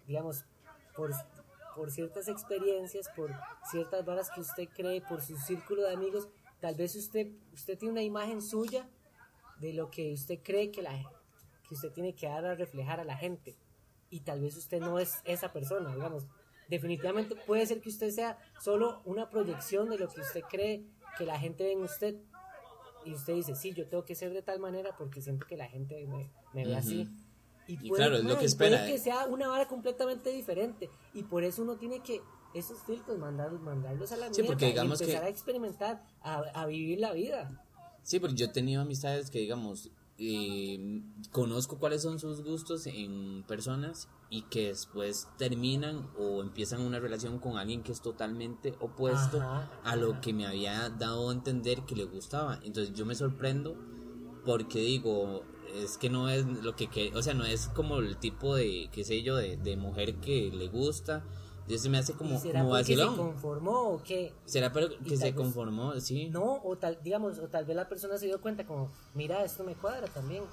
Digamos, 0.06 0.46
por, 0.96 1.12
por 1.76 1.90
ciertas 1.90 2.28
experiencias, 2.28 3.10
por 3.16 3.32
ciertas 3.72 4.06
varas 4.06 4.30
que 4.30 4.40
usted 4.40 4.70
cree, 4.70 5.02
por 5.02 5.24
su 5.24 5.36
círculo 5.36 5.82
de 5.82 5.94
amigos, 5.94 6.28
tal 6.60 6.76
vez 6.76 6.96
usted, 6.96 7.32
usted 7.52 7.80
tiene 7.80 7.94
una 7.94 8.04
imagen 8.04 8.44
suya 8.44 8.88
de 9.64 9.74
lo 9.74 9.90
que 9.90 10.14
usted 10.14 10.40
cree 10.44 10.70
que, 10.70 10.84
la, 10.84 10.92
que 11.68 11.74
usted 11.74 11.92
tiene 11.92 12.14
que 12.14 12.28
dar 12.28 12.46
a 12.46 12.54
reflejar 12.54 13.00
a 13.00 13.04
la 13.04 13.18
gente. 13.18 13.56
Y 14.12 14.20
tal 14.20 14.42
vez 14.42 14.56
usted 14.56 14.80
no 14.80 15.00
es 15.00 15.22
esa 15.26 15.52
persona, 15.52 15.96
digamos 15.96 16.28
definitivamente 16.68 17.36
puede 17.36 17.66
ser 17.66 17.82
que 17.82 17.90
usted 17.90 18.10
sea 18.10 18.38
solo 18.60 19.02
una 19.06 19.30
proyección 19.30 19.90
de 19.90 19.98
lo 19.98 20.08
que 20.08 20.22
usted 20.22 20.42
cree 20.50 20.86
que 21.18 21.26
la 21.26 21.40
gente 21.40 21.64
ve 21.64 21.74
en 21.74 21.82
usted. 21.82 22.16
Y 23.06 23.14
usted 23.14 23.34
dice, 23.34 23.56
sí, 23.56 23.74
yo 23.74 23.88
tengo 23.88 24.06
que 24.06 24.16
ser 24.16 24.34
de 24.34 24.42
tal 24.42 24.60
manera 24.60 24.96
porque 24.98 25.22
siento 25.22 25.46
que 25.46 25.58
la 25.58 25.68
gente 25.68 26.08
me, 26.08 26.32
ve 26.54 26.76
así. 26.76 27.10
Y, 27.68 27.90
claro, 27.90 28.18
es 28.18 28.24
lo 28.24 28.38
que 28.38 28.46
espera. 28.46 28.78
Puede 28.78 28.94
que 28.94 29.00
sea 29.00 29.26
una 29.26 29.50
vara 29.50 29.68
completamente 29.68 30.30
diferente. 30.30 30.90
Y 31.14 31.24
por 31.24 31.44
eso 31.44 31.62
uno 31.62 31.76
tiene 31.76 32.02
que 32.02 32.22
esos 32.54 32.82
filtros 32.84 33.18
mandarlos, 33.18 33.62
mandarlos 33.62 34.12
a 34.12 34.18
la 34.18 34.34
sí, 34.34 34.44
porque 34.44 34.68
digamos 34.68 35.02
y 35.02 35.04
empezar 35.04 35.24
a 35.26 35.30
experimentar, 35.30 36.04
a, 36.22 36.38
a, 36.54 36.66
vivir 36.66 37.00
la 37.00 37.14
vida. 37.14 37.63
Sí, 38.04 38.20
porque 38.20 38.36
yo 38.36 38.46
he 38.46 38.50
tenido 38.50 38.82
amistades 38.82 39.30
que, 39.30 39.40
digamos, 39.40 39.90
eh, 40.18 41.02
conozco 41.32 41.80
cuáles 41.80 42.04
son 42.04 42.20
sus 42.20 42.44
gustos 42.44 42.86
en 42.86 43.44
personas 43.48 44.10
y 44.30 44.44
que 44.44 44.68
después 44.68 45.28
terminan 45.38 46.10
o 46.18 46.42
empiezan 46.42 46.82
una 46.82 47.00
relación 47.00 47.40
con 47.40 47.58
alguien 47.58 47.82
que 47.82 47.92
es 47.92 48.02
totalmente 48.02 48.76
opuesto 48.80 49.42
Ajá, 49.42 49.72
a 49.84 49.96
lo 49.96 50.22
que 50.22 50.34
me 50.34 50.46
había 50.46 50.90
dado 50.90 51.30
a 51.30 51.34
entender 51.34 51.82
que 51.86 51.96
le 51.96 52.04
gustaba. 52.04 52.60
Entonces 52.64 52.94
yo 52.94 53.06
me 53.06 53.16
sorprendo 53.16 53.76
porque 54.46 54.80
digo, 54.80 55.44
es 55.76 55.98
que 55.98 56.10
no 56.10 56.30
es 56.30 56.46
lo 56.46 56.76
que, 56.76 56.88
que 56.88 57.12
o 57.16 57.22
sea, 57.22 57.34
no 57.34 57.46
es 57.46 57.68
como 57.70 57.98
el 57.98 58.18
tipo 58.18 58.56
de, 58.56 58.90
qué 58.92 59.04
sé 59.04 59.24
yo, 59.24 59.36
de, 59.36 59.58
de 59.58 59.78
mujer 59.78 60.16
que 60.16 60.52
le 60.52 60.68
gusta. 60.68 61.24
Entonces 61.64 61.82
se 61.82 61.90
me 61.90 61.98
hace 61.98 62.14
como, 62.14 62.36
¿Y 62.36 62.38
será 62.40 62.60
como 62.62 62.72
porque 62.72 62.84
se 62.86 62.96
vacilón. 62.96 63.18
conformó 63.18 63.80
o 63.94 64.04
qué? 64.04 64.34
¿Será 64.46 64.72
pero 64.72 64.90
que 65.04 65.18
se 65.18 65.26
vez- 65.26 65.36
conformó? 65.36 66.00
Sí. 66.00 66.30
No, 66.30 66.62
o 66.64 66.78
tal, 66.78 67.00
digamos, 67.04 67.40
o 67.40 67.48
tal 67.48 67.66
vez 67.66 67.76
la 67.76 67.88
persona 67.88 68.18
se 68.18 68.26
dio 68.28 68.40
cuenta 68.42 68.66
como, 68.66 68.92
mira, 69.14 69.44
esto 69.44 69.64
me 69.64 69.74
cuadra 69.74 70.08
también. 70.08 70.44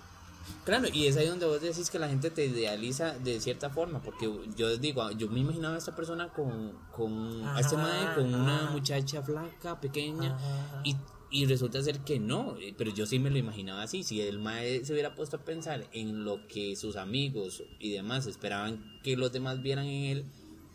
Claro, 0.65 0.89
y 0.93 1.07
es 1.07 1.17
ahí 1.17 1.27
donde 1.27 1.47
vos 1.47 1.61
decís 1.61 1.91
que 1.91 1.99
la 1.99 2.09
gente 2.09 2.31
te 2.31 2.47
idealiza 2.47 3.13
de 3.19 3.41
cierta 3.41 3.71
forma, 3.71 4.01
porque 4.03 4.29
yo 4.57 4.77
digo, 4.79 5.11
yo 5.13 5.29
me 5.29 5.41
imaginaba 5.41 5.75
a 5.75 5.79
esta 5.79 5.95
persona 5.95 6.33
con, 6.33 6.73
con 6.93 7.45
a 7.45 7.61
este 7.61 7.77
Ajá, 7.77 7.83
mae, 8.07 8.15
con 8.15 8.35
una 8.35 8.65
ajá. 8.65 8.71
muchacha 8.73 9.23
flaca, 9.23 9.79
pequeña, 9.81 10.35
Ajá, 10.37 10.65
ajá. 10.65 10.83
y, 10.85 10.97
y 11.31 11.47
resulta 11.47 11.83
ser 11.83 12.01
que 12.01 12.19
no, 12.19 12.57
eh, 12.59 12.75
pero 12.77 12.91
yo 12.91 13.05
sí 13.07 13.19
me 13.19 13.31
lo 13.31 13.37
imaginaba 13.39 13.83
así, 13.83 14.03
si 14.03 14.23
el 14.23 14.39
mae 14.39 14.83
se 14.85 14.93
hubiera 14.95 15.15
puesto 15.15 15.37
a 15.37 15.41
pensar 15.41 15.87
en 15.93 16.25
lo 16.25 16.47
que 16.49 16.75
sus 16.75 16.97
amigos 16.97 17.63
y 17.79 17.93
demás 17.93 18.27
esperaban 18.27 18.99
que 19.05 19.17
los 19.17 19.31
demás 19.33 19.61
vieran 19.63 19.85
en 19.87 20.05
él, 20.05 20.25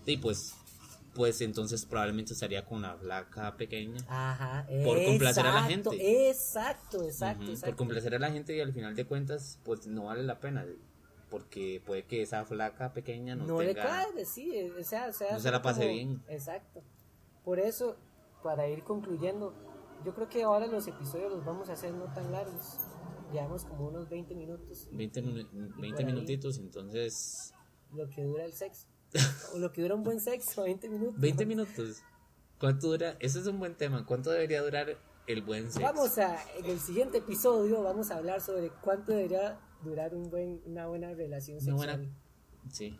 y 0.05 0.17
pues, 0.17 0.53
pues 1.13 1.39
entonces 1.41 1.85
probablemente 1.85 2.33
estaría 2.33 2.65
con 2.65 2.79
una 2.79 2.95
flaca 2.97 3.55
pequeña. 3.57 3.97
Ajá, 4.07 4.67
Por 4.83 5.03
complacer 5.05 5.45
a 5.47 5.53
la 5.53 5.63
gente. 5.63 6.29
Exacto, 6.29 7.03
exacto. 7.03 7.45
Por 7.63 7.75
complacer 7.75 8.15
a 8.15 8.19
la 8.19 8.31
gente 8.31 8.55
y 8.55 8.59
al 8.61 8.73
final 8.73 8.95
de 8.95 9.05
cuentas, 9.05 9.59
pues 9.63 9.87
no 9.87 10.05
vale 10.05 10.23
la 10.23 10.39
pena. 10.39 10.65
Porque 11.29 11.81
puede 11.85 12.03
que 12.05 12.21
esa 12.21 12.45
flaca 12.45 12.93
pequeña 12.93 13.35
no, 13.35 13.45
no 13.45 13.61
le 13.61 13.73
cuadre, 13.73 14.25
sí, 14.25 14.69
o 14.79 14.83
sea, 14.83 15.07
o 15.09 15.13
sea, 15.13 15.33
No 15.33 15.39
se 15.39 15.51
la 15.51 15.61
pase 15.61 15.81
como- 15.81 15.93
bien. 15.93 16.23
Exacto. 16.29 16.81
Por 17.43 17.59
eso, 17.59 17.97
para 18.43 18.67
ir 18.69 18.83
concluyendo, 18.83 19.53
yo 20.05 20.13
creo 20.13 20.29
que 20.29 20.43
ahora 20.43 20.67
los 20.67 20.87
episodios 20.87 21.31
los 21.31 21.43
vamos 21.43 21.69
a 21.69 21.73
hacer 21.73 21.93
no 21.93 22.05
tan 22.13 22.31
largos. 22.31 22.77
Llevamos 23.33 23.65
como 23.65 23.87
unos 23.87 24.07
20 24.07 24.35
minutos, 24.35 24.87
20, 24.91 25.23
minu- 25.23 25.49
20 25.81 25.99
ahí. 26.03 26.05
minutitos, 26.05 26.57
entonces. 26.59 27.53
lo 27.91 28.07
que 28.09 28.23
dura 28.23 28.45
el 28.45 28.53
sexo. 28.53 28.87
lo 29.57 29.71
que 29.71 29.81
dura 29.81 29.95
un 29.95 30.03
buen 30.03 30.19
sexo, 30.19 30.63
20 30.63 30.89
minutos. 30.89 31.19
20 31.19 31.45
minutos. 31.45 32.01
¿Cuánto 32.59 32.87
dura? 32.87 33.15
Ese 33.19 33.39
es 33.39 33.47
un 33.47 33.59
buen 33.59 33.75
tema. 33.75 34.05
¿Cuánto 34.05 34.29
debería 34.31 34.61
durar 34.61 34.97
el 35.27 35.41
buen 35.41 35.65
sexo? 35.71 35.81
Vamos 35.81 36.17
a, 36.17 36.37
en 36.57 36.65
el 36.65 36.79
siguiente 36.79 37.17
episodio 37.19 37.81
vamos 37.83 38.11
a 38.11 38.17
hablar 38.17 38.41
sobre 38.41 38.69
cuánto 38.81 39.11
debería 39.11 39.59
durar 39.83 40.15
un 40.15 40.29
buen, 40.29 40.61
una 40.65 40.87
buena 40.87 41.13
relación 41.13 41.57
Una 41.57 41.65
sexual. 41.65 41.97
buena- 41.97 42.15
Sí. 42.71 42.97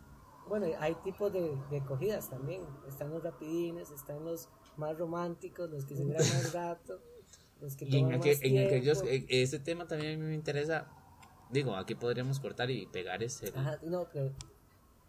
Bueno, 0.48 0.66
hay 0.78 0.94
tipos 1.02 1.32
de, 1.32 1.56
de 1.70 1.84
cogidas 1.84 2.30
también. 2.30 2.62
Están 2.86 3.10
los 3.10 3.22
rapidines, 3.22 3.90
están 3.90 4.24
los 4.24 4.48
más 4.76 4.96
románticos, 4.96 5.68
los 5.70 5.84
que 5.86 5.96
se 5.96 6.04
duran 6.04 6.18
más 6.20 6.52
rato, 6.52 7.00
los 7.60 7.74
que 7.74 7.86
Y 7.86 7.96
en, 7.98 8.06
aquel- 8.12 8.34
más 8.36 8.42
en 8.42 8.66
aquellos. 8.66 9.02
e- 9.04 9.26
Ese 9.28 9.58
tema 9.58 9.88
también 9.88 10.14
a 10.14 10.22
mí 10.22 10.28
me 10.28 10.34
interesa. 10.34 10.86
Digo, 11.50 11.74
aquí 11.74 11.94
podríamos 11.96 12.38
cortar 12.38 12.70
y 12.70 12.86
pegar 12.86 13.22
ese. 13.24 13.48
Ajá, 13.56 13.78
no, 13.82 14.06
pero 14.12 14.32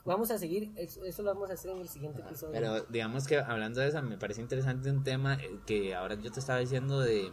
vamos 0.07 0.31
a 0.31 0.37
seguir, 0.37 0.71
eso, 0.75 1.03
eso 1.05 1.21
lo 1.21 1.33
vamos 1.33 1.49
a 1.49 1.53
hacer 1.53 1.71
en 1.71 1.79
el 1.79 1.87
siguiente 1.89 2.21
episodio. 2.21 2.53
Pero 2.53 2.81
digamos 2.85 3.27
que 3.27 3.37
hablando 3.37 3.81
de 3.81 3.89
eso, 3.89 4.01
me 4.01 4.17
parece 4.17 4.41
interesante 4.41 4.89
un 4.89 5.03
tema 5.03 5.35
eh, 5.35 5.59
que 5.65 5.93
ahora 5.93 6.15
yo 6.15 6.31
te 6.31 6.39
estaba 6.39 6.59
diciendo 6.59 6.99
de, 6.99 7.31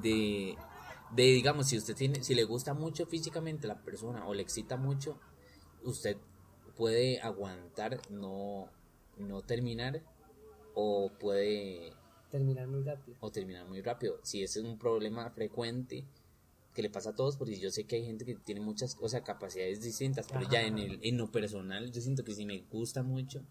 de, 0.00 0.56
de 1.14 1.22
digamos, 1.22 1.68
si 1.68 1.76
usted 1.76 1.94
tiene, 1.94 2.22
si 2.22 2.34
le 2.34 2.44
gusta 2.44 2.74
mucho 2.74 3.06
físicamente 3.06 3.66
la 3.66 3.82
persona 3.82 4.26
o 4.26 4.34
le 4.34 4.42
excita 4.42 4.76
mucho, 4.76 5.18
usted 5.82 6.16
puede 6.76 7.20
aguantar 7.20 8.00
no, 8.10 8.68
no 9.18 9.42
terminar 9.42 10.02
o 10.74 11.10
puede 11.20 11.92
Terminar 12.30 12.66
muy 12.66 12.82
rápido. 12.82 13.16
o 13.20 13.30
terminar 13.30 13.66
muy 13.68 13.80
rápido. 13.80 14.18
Si 14.22 14.42
ese 14.42 14.58
es 14.60 14.64
un 14.64 14.76
problema 14.78 15.30
frecuente 15.30 16.04
que 16.74 16.82
le 16.82 16.90
pasa 16.90 17.10
a 17.10 17.14
todos, 17.14 17.36
porque 17.36 17.58
yo 17.58 17.70
sé 17.70 17.84
que 17.86 17.96
hay 17.96 18.04
gente 18.04 18.24
que 18.24 18.34
tiene 18.34 18.60
muchas 18.60 18.96
o 19.00 19.08
sea, 19.08 19.22
capacidades 19.22 19.80
distintas, 19.80 20.26
pero 20.26 20.42
ya 20.42 20.58
Ajá. 20.58 20.66
en, 20.68 20.78
el, 20.78 20.98
en 21.02 21.16
lo 21.16 21.30
personal 21.30 21.90
yo 21.92 22.00
siento 22.00 22.24
que 22.24 22.34
si 22.34 22.44
me 22.44 22.58
gusta 22.70 23.02
mucho, 23.02 23.42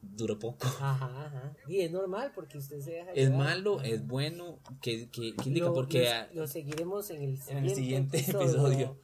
duro 0.00 0.38
poco. 0.38 0.66
Ajá, 0.66 1.26
ajá. 1.26 1.56
Y 1.68 1.80
es 1.80 1.90
normal 1.90 2.30
porque 2.34 2.58
usted 2.58 2.80
se 2.80 2.92
deja 2.92 3.10
Es 3.12 3.30
malo, 3.32 3.80
es 3.82 4.06
bueno, 4.06 4.60
que, 4.80 5.10
que, 5.10 5.34
indica 5.44 5.66
Lo- 5.66 5.74
porque 5.74 6.08
lo- 6.32 6.42
lo, 6.42 6.46
seguiremos 6.46 7.10
en 7.10 7.22
el 7.22 7.38
en 7.48 7.58
el 7.64 7.74
siguiente, 7.74 8.18
siguiente 8.18 8.44
episodio. 8.44 8.96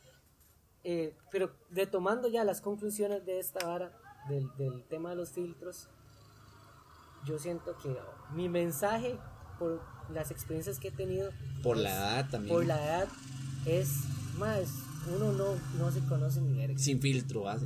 Eh, 0.84 1.16
pero 1.30 1.52
retomando 1.70 2.28
ya 2.28 2.44
las 2.44 2.60
conclusiones 2.60 3.24
de 3.24 3.38
esta 3.40 3.66
vara, 3.66 3.96
del, 4.28 4.48
del 4.56 4.84
tema 4.84 5.10
de 5.10 5.16
los 5.16 5.30
filtros, 5.30 5.88
yo 7.24 7.38
siento 7.38 7.76
que 7.78 7.96
mi 8.34 8.48
mensaje, 8.48 9.18
por 9.58 9.80
las 10.12 10.30
experiencias 10.30 10.78
que 10.78 10.88
he 10.88 10.92
tenido, 10.92 11.30
por 11.62 11.76
es- 11.76 11.82
la 11.84 11.90
edad 11.90 12.30
también, 12.30 12.54
por 12.54 12.64
la 12.66 12.84
edad, 12.84 13.08
es 13.66 13.88
más, 14.38 14.68
uno 15.16 15.32
no, 15.32 15.54
no 15.78 15.90
se 15.92 16.00
conoce 16.06 16.40
ni 16.40 16.56
verga. 16.56 16.78
sin 16.78 17.00
filtro, 17.00 17.48
ah, 17.48 17.58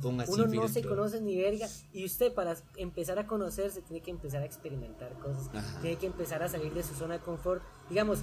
ponga 0.00 0.24
Uno 0.24 0.44
sin 0.44 0.44
no 0.44 0.50
filtro. 0.50 0.68
se 0.68 0.82
conoce 0.82 1.20
ni 1.20 1.36
verga 1.36 1.68
y 1.92 2.04
usted 2.04 2.32
para 2.34 2.56
empezar 2.76 3.18
a 3.18 3.26
conocerse 3.26 3.82
tiene 3.82 4.02
que 4.02 4.10
empezar 4.10 4.42
a 4.42 4.46
experimentar 4.46 5.12
cosas, 5.20 5.48
Ajá. 5.54 5.80
tiene 5.80 5.96
que 5.96 6.06
empezar 6.06 6.42
a 6.42 6.48
salir 6.48 6.72
de 6.74 6.82
su 6.82 6.94
zona 6.94 7.14
de 7.14 7.20
confort. 7.20 7.62
Digamos, 7.88 8.18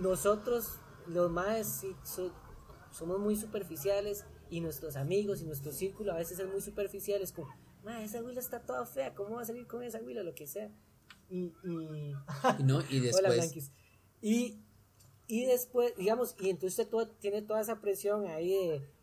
nosotros 0.00 0.74
los 1.08 1.30
más 1.30 1.66
sí, 1.80 1.94
so- 2.04 2.32
somos 2.92 3.18
muy 3.20 3.36
superficiales 3.36 4.24
y 4.50 4.60
nuestros 4.60 4.96
amigos 4.96 5.40
y 5.42 5.44
nuestro 5.44 5.72
círculo 5.72 6.12
a 6.12 6.16
veces 6.16 6.38
es 6.38 6.48
muy 6.50 6.60
superficial, 6.60 7.20
es 7.20 7.32
como, 7.32 7.48
"Ma, 7.84 8.02
esa 8.02 8.22
huila 8.22 8.40
está 8.40 8.60
toda 8.60 8.84
fea, 8.86 9.14
¿cómo 9.14 9.36
va 9.36 9.42
a 9.42 9.44
salir 9.44 9.66
con 9.66 9.82
esa 9.82 9.98
huila? 9.98 10.22
Lo 10.22 10.34
que 10.34 10.46
sea. 10.46 10.70
Y, 11.30 11.52
y... 11.64 12.14
Y 12.58 12.62
no, 12.64 12.80
y 12.90 12.98
Hola, 12.98 13.02
después, 13.02 13.36
Blanquis. 13.36 13.70
Y, 14.20 14.60
y 15.26 15.44
después, 15.44 15.94
digamos, 15.96 16.34
y 16.40 16.48
entonces 16.50 16.78
usted 16.78 16.90
todo- 16.90 17.08
tiene 17.08 17.42
toda 17.42 17.60
esa 17.60 17.80
presión 17.80 18.26
ahí 18.26 18.48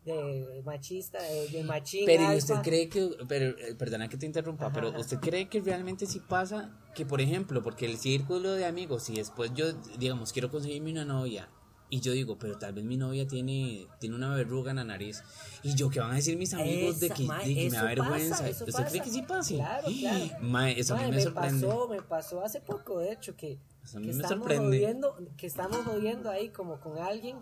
de, 0.04 0.14
de 0.14 0.62
machista, 0.64 1.22
de, 1.22 1.48
de 1.48 1.62
machín. 1.62 2.04
pero 2.04 2.32
¿y 2.32 2.36
usted 2.36 2.56
cree 2.62 2.88
que, 2.88 3.10
pero, 3.28 3.56
eh, 3.58 3.74
perdona 3.76 4.08
que 4.08 4.16
te 4.16 4.26
interrumpa, 4.26 4.66
Ajá, 4.66 4.74
pero 4.74 4.98
usted 5.00 5.18
cree 5.18 5.48
que 5.48 5.60
realmente 5.60 6.06
sí 6.06 6.20
pasa, 6.20 6.76
que 6.94 7.06
por 7.06 7.20
ejemplo, 7.20 7.62
porque 7.62 7.86
el 7.86 7.96
círculo 7.98 8.52
de 8.52 8.66
amigos, 8.66 9.04
si 9.04 9.14
después 9.16 9.52
yo, 9.54 9.72
digamos, 9.98 10.32
quiero 10.32 10.50
conseguirme 10.50 10.90
una 10.90 11.04
novia, 11.04 11.48
y 11.88 12.00
yo 12.00 12.12
digo, 12.12 12.38
pero 12.38 12.58
tal 12.58 12.72
vez 12.72 12.84
mi 12.84 12.96
novia 12.96 13.26
tiene, 13.28 13.86
tiene 14.00 14.16
una 14.16 14.34
verruga 14.34 14.70
en 14.70 14.76
la 14.76 14.84
nariz, 14.84 15.22
y 15.62 15.74
yo, 15.74 15.88
¿qué 15.88 16.00
van 16.00 16.10
a 16.12 16.14
decir 16.16 16.36
mis 16.36 16.52
amigos 16.54 16.98
de 17.00 17.06
Esa, 17.06 17.14
que, 17.14 17.22
mae, 17.24 17.48
de 17.48 17.54
que 17.54 17.70
me 17.70 17.76
da 17.76 17.84
vergüenza? 17.84 18.30
pasa, 18.44 18.50
¿Usted 18.50 18.64
cree 18.72 18.84
pasa. 18.84 19.02
que 19.02 19.10
sí 19.10 19.22
pasa? 19.22 19.54
Claro, 19.54 19.88
claro. 20.00 20.24
Mae, 20.42 20.80
eso 20.80 20.94
a 20.94 20.96
Mae, 20.98 21.10
mí 21.10 21.16
me, 21.16 21.22
sorprende. 21.22 21.66
pasó, 21.66 21.88
me 21.88 22.02
pasó 22.02 22.44
hace 22.44 22.60
poco, 22.60 22.98
de 22.98 23.12
hecho, 23.12 23.36
que, 23.36 23.58
Eso 23.84 23.98
a 23.98 24.00
mí 24.00 24.06
que 24.08 24.12
me 24.14 24.22
estamos 24.22 24.38
sorprende. 24.46 24.64
jodiendo, 24.78 25.16
que 25.36 25.46
estamos 25.46 25.76
jodiendo 25.84 26.30
ahí 26.30 26.48
como 26.50 26.80
con 26.80 26.98
alguien 26.98 27.38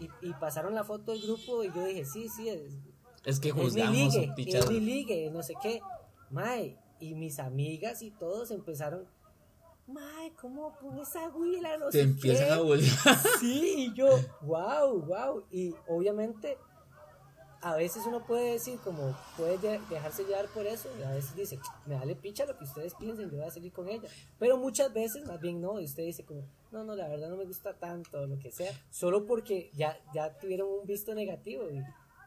y, 0.00 0.08
y 0.26 0.32
pasaron 0.34 0.74
la 0.74 0.84
foto 0.84 1.12
del 1.12 1.22
grupo 1.22 1.62
y 1.64 1.72
yo 1.72 1.84
dije, 1.84 2.04
sí, 2.04 2.28
sí, 2.28 2.48
es, 2.48 2.60
Es 3.24 3.40
que 3.40 3.48
es 3.50 3.54
mi 3.54 3.62
juzgamos 3.62 3.92
ligue, 3.96 4.34
es 4.38 4.70
mi 4.70 4.80
ligue, 4.80 5.30
no 5.30 5.42
sé 5.42 5.54
qué. 5.62 5.80
Mae, 6.30 6.76
y 7.00 7.14
mis 7.14 7.38
amigas 7.38 8.00
y 8.02 8.10
todos 8.10 8.50
empezaron, 8.50 9.04
mae, 9.86 10.32
¿cómo 10.40 10.74
con 10.78 10.98
esa 10.98 11.28
huila? 11.28 11.76
No 11.78 11.86
Te 11.86 11.98
sé 11.98 12.00
empiezan 12.02 12.48
qué". 12.48 12.52
a 12.54 12.60
volver. 12.60 12.88
Sí, 13.40 13.74
y 13.76 13.94
yo, 13.94 14.08
wow, 14.42 15.00
wow. 15.02 15.44
Y 15.50 15.74
obviamente, 15.88 16.58
a 17.62 17.74
veces 17.76 18.04
uno 18.06 18.24
puede 18.24 18.52
decir, 18.52 18.78
como, 18.80 19.16
puede 19.36 19.58
de- 19.58 19.80
dejarse 19.90 20.24
llevar 20.24 20.46
por 20.48 20.66
eso, 20.66 20.88
y 20.98 21.02
a 21.02 21.10
veces 21.10 21.34
dice, 21.34 21.58
me 21.86 21.94
vale 21.96 22.14
picha 22.14 22.44
lo 22.46 22.56
que 22.56 22.64
ustedes 22.64 22.94
piensen, 22.94 23.30
yo 23.30 23.38
voy 23.38 23.46
a 23.46 23.50
salir 23.50 23.72
con 23.72 23.88
ella. 23.88 24.08
Pero 24.38 24.56
muchas 24.58 24.92
veces, 24.92 25.26
más 25.26 25.40
bien 25.40 25.60
no, 25.60 25.80
y 25.80 25.84
usted 25.84 26.04
dice, 26.04 26.24
como, 26.24 26.44
no, 26.70 26.84
no, 26.84 26.94
la 26.94 27.08
verdad 27.08 27.28
no 27.30 27.36
me 27.36 27.44
gusta 27.44 27.74
tanto, 27.74 28.20
o 28.20 28.26
lo 28.26 28.38
que 28.38 28.50
sea, 28.52 28.72
solo 28.90 29.24
porque 29.26 29.70
ya, 29.74 29.98
ya 30.14 30.38
tuvieron 30.38 30.68
un 30.68 30.86
visto 30.86 31.14
negativo 31.14 31.68
y, 31.70 31.82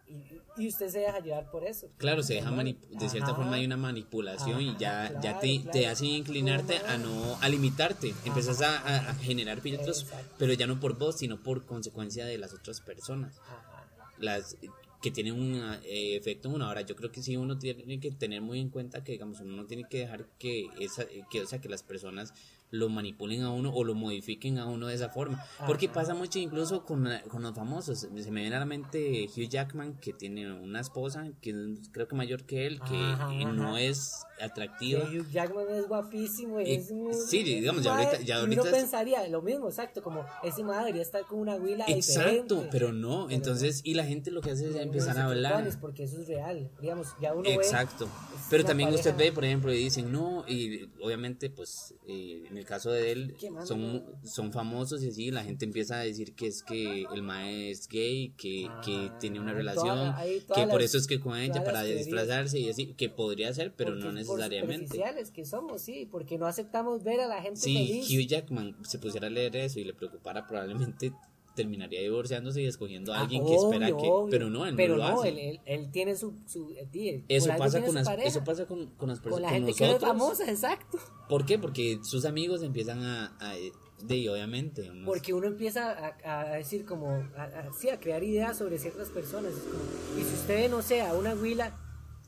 y, 0.09 0.63
y 0.63 0.67
usted 0.67 0.89
se 0.89 0.99
deja 0.99 1.19
llevar 1.19 1.49
por 1.51 1.63
eso. 1.65 1.87
Claro, 1.97 2.23
se 2.23 2.33
deja 2.35 2.51
de 2.51 3.09
cierta 3.09 3.27
Ajá. 3.31 3.35
forma 3.35 3.55
hay 3.55 3.65
una 3.65 3.77
manipulación 3.77 4.59
y 4.61 4.75
ya, 4.77 5.05
Ajá, 5.05 5.21
ya 5.21 5.39
te, 5.39 5.55
claro. 5.61 5.71
te 5.71 5.87
hace 5.87 6.05
inclinarte 6.07 6.77
a 6.79 6.97
no 6.97 7.37
a 7.41 7.47
limitarte. 7.49 8.13
Empezás 8.25 8.61
a, 8.61 8.77
a- 8.79 9.09
a 9.11 9.15
generar 9.15 9.61
filtros, 9.61 10.01
Exacto. 10.03 10.35
pero 10.37 10.53
ya 10.53 10.67
no 10.67 10.79
por 10.79 10.97
vos, 10.97 11.17
sino 11.17 11.41
por 11.41 11.65
consecuencia 11.65 12.25
de 12.25 12.37
las 12.37 12.53
otras 12.53 12.81
personas. 12.81 13.37
Ajá. 13.39 13.87
Las 14.17 14.57
que 15.01 15.11
tienen 15.11 15.33
un 15.33 15.55
eh, 15.85 16.17
efecto 16.17 16.49
en 16.49 16.55
uno. 16.55 16.65
Ahora, 16.65 16.81
yo 16.81 16.93
creo 16.97 17.09
que 17.09 17.23
sí 17.23 17.37
uno 17.37 17.57
tiene 17.57 18.01
que 18.01 18.11
tener 18.11 18.41
muy 18.41 18.59
en 18.59 18.69
cuenta 18.69 19.01
que, 19.01 19.13
digamos, 19.13 19.39
uno 19.39 19.55
no 19.55 19.65
tiene 19.65 19.85
que 19.89 19.99
dejar 19.99 20.25
que 20.37 20.67
esa, 20.79 21.05
que, 21.31 21.41
o 21.41 21.47
sea, 21.47 21.61
que 21.61 21.69
las 21.69 21.83
personas 21.83 22.33
lo 22.71 22.87
manipulen 22.89 23.41
a 23.43 23.51
uno 23.51 23.73
o 23.73 23.83
lo 23.83 23.95
modifiquen 23.95 24.59
a 24.59 24.65
uno 24.67 24.87
de 24.87 24.95
esa 24.95 25.09
forma. 25.09 25.43
Porque 25.65 25.89
pasa 25.89 26.13
mucho 26.13 26.37
incluso 26.39 26.85
con, 26.85 27.07
con 27.27 27.41
los 27.41 27.55
famosos. 27.55 27.99
Se 27.99 28.09
me 28.31 28.41
viene 28.41 28.55
a 28.55 28.59
la 28.59 28.65
mente 28.65 29.27
Hugh 29.35 29.49
Jackman, 29.49 29.95
que 29.99 30.13
tiene 30.13 30.51
una 30.51 30.79
esposa, 30.79 31.31
que 31.41 31.75
creo 31.91 32.07
que 32.07 32.15
mayor 32.15 32.43
que 32.45 32.67
él, 32.67 32.79
que 32.87 32.95
Ajá, 32.95 33.31
no 33.51 33.75
es 33.77 34.23
atractiva. 34.39 35.03
Hugh 35.03 35.27
Jackman 35.31 35.65
es 35.71 35.87
guapísimo 35.87 36.61
y 36.61 36.71
es 36.75 36.91
un- 36.91 37.13
sí, 37.13 37.43
digamos, 37.43 37.83
ya 37.83 37.95
ahorita- 37.97 38.21
ya 38.21 38.37
ahorita 38.39 38.61
uno 38.61 38.69
es- 38.71 38.75
pensaría 38.77 39.27
lo 39.27 39.41
mismo, 39.41 39.67
exacto, 39.67 40.01
como 40.03 40.23
ese 40.43 40.63
madre 40.63 40.79
debería 40.85 41.01
estar 41.01 41.25
con 41.25 41.39
una 41.39 41.55
huila 41.55 41.85
Exacto, 41.87 42.29
diferente. 42.55 42.69
pero 42.71 42.93
no. 42.93 43.25
Pero 43.27 43.35
Entonces, 43.35 43.81
y 43.83 43.95
la 43.95 44.05
gente 44.05 44.31
lo 44.31 44.41
que 44.41 44.51
hace 44.51 44.69
es 44.69 44.75
empezar 44.75 45.15
dice 45.15 45.21
a 45.21 45.25
hablar. 45.25 45.67
porque 45.81 46.03
eso 46.03 46.21
es 46.21 46.27
real, 46.27 46.69
digamos, 46.81 47.07
ya 47.21 47.33
uno 47.33 47.49
Exacto. 47.49 48.07
Pero 48.49 48.63
también 48.63 48.93
usted 48.93 49.15
ve, 49.15 49.31
por 49.31 49.43
ejemplo, 49.45 49.73
y 49.73 49.77
dicen, 49.77 50.11
no, 50.11 50.43
y 50.47 50.89
obviamente, 51.01 51.49
pues, 51.49 51.93
eh, 52.07 52.43
el 52.59 52.65
caso 52.65 52.91
de 52.91 53.11
él, 53.11 53.35
son, 53.65 54.03
son 54.23 54.51
famosos 54.53 55.01
y 55.03 55.09
así, 55.09 55.31
la 55.31 55.43
gente 55.43 55.65
empieza 55.65 55.99
a 55.99 56.03
decir 56.03 56.33
que 56.35 56.47
es 56.47 56.61
que 56.63 57.07
el 57.11 57.23
mae 57.23 57.71
es 57.71 57.87
gay, 57.87 58.29
que, 58.37 58.69
que 58.83 59.07
Ah, 59.11 59.17
tiene 59.19 59.39
una 59.39 59.53
relación, 59.53 60.13
que 60.53 60.67
por 60.67 60.81
las- 60.81 60.83
eso 60.83 60.97
es 60.97 61.07
que 61.07 61.19
con 61.19 61.37
ella 61.37 61.63
para 61.63 61.83
disfrazarse 61.83 62.59
y 62.59 62.69
así, 62.69 62.93
que 62.93 63.09
podría 63.09 63.53
ser, 63.53 63.73
pero 63.75 63.95
no 63.95 64.05
por 64.05 64.13
necesariamente. 64.13 64.85
superficiales 64.85 65.31
que 65.31 65.45
somos, 65.45 65.81
sí, 65.81 66.07
porque 66.11 66.37
no 66.37 66.45
aceptamos 66.45 67.03
ver 67.03 67.21
a 67.21 67.27
la 67.27 67.41
gente 67.41 67.59
Si 67.59 67.73
feliz. 67.73 68.09
Hugh 68.11 68.27
Jackman 68.27 68.75
se 68.83 68.99
pusiera 68.99 69.27
a 69.27 69.29
leer 69.29 69.55
eso 69.55 69.79
y 69.79 69.83
le 69.85 69.93
preocupara, 69.93 70.45
probablemente 70.47 71.11
terminaría 71.55 72.01
divorciándose 72.01 72.61
y 72.61 72.65
escogiendo 72.67 73.13
a 73.13 73.17
Ah, 73.17 73.21
alguien 73.21 73.45
que 73.45 73.55
espera 73.55 73.87
que... 73.87 73.93
obvio. 73.93 74.27
Pero 74.29 74.49
no, 74.49 74.65
él 74.65 74.75
Pero 74.75 74.97
no 74.97 75.03
lo 75.09 75.19
hace. 75.19 75.29
él, 75.29 75.37
él- 75.39 75.61
él 75.65 75.91
tiene 75.91 76.15
su... 76.15 76.35
su 76.45 76.71
eh, 76.71 76.87
él- 76.93 77.25
Eso 77.27 77.45
por 77.47 77.51
algo 77.53 77.63
pasa, 77.65 77.81
con 77.85 77.95
las, 77.95 78.07
eso 78.23 78.43
pasa 78.43 78.65
con, 78.65 78.87
con 78.95 79.09
las 79.09 79.19
con 79.19 79.23
personas, 79.31 79.41
la 79.51 79.57
con 79.57 79.65
gente 79.65 79.77
que 79.77 79.83
es 79.85 79.89
nosotros. 79.91 80.09
famosa, 80.09 80.49
exacto. 80.51 80.97
¿Por 81.27 81.45
qué? 81.45 81.59
Porque 81.59 81.99
sus 82.03 82.25
amigos 82.25 82.63
empiezan 82.63 83.01
a, 83.03 83.35
a- 83.39 83.55
de 84.03 84.29
obviamente. 84.29 84.89
unos- 84.89 85.05
Porque 85.05 85.33
uno 85.33 85.47
empieza 85.47 85.91
a, 86.23 86.39
a 86.53 86.55
decir 86.55 86.85
como, 86.85 87.09
a, 87.35 87.43
a- 87.43 87.73
sí, 87.73 87.89
a 87.89 87.99
crear 87.99 88.23
ideas 88.23 88.57
sobre 88.57 88.77
ciertas 88.79 89.09
personas. 89.09 89.51
Es 89.53 89.59
como, 89.63 89.83
y 90.19 90.23
si 90.23 90.33
usted 90.35 90.69
no 90.69 90.81
sea 90.81 91.13
una 91.13 91.33
huila 91.35 91.77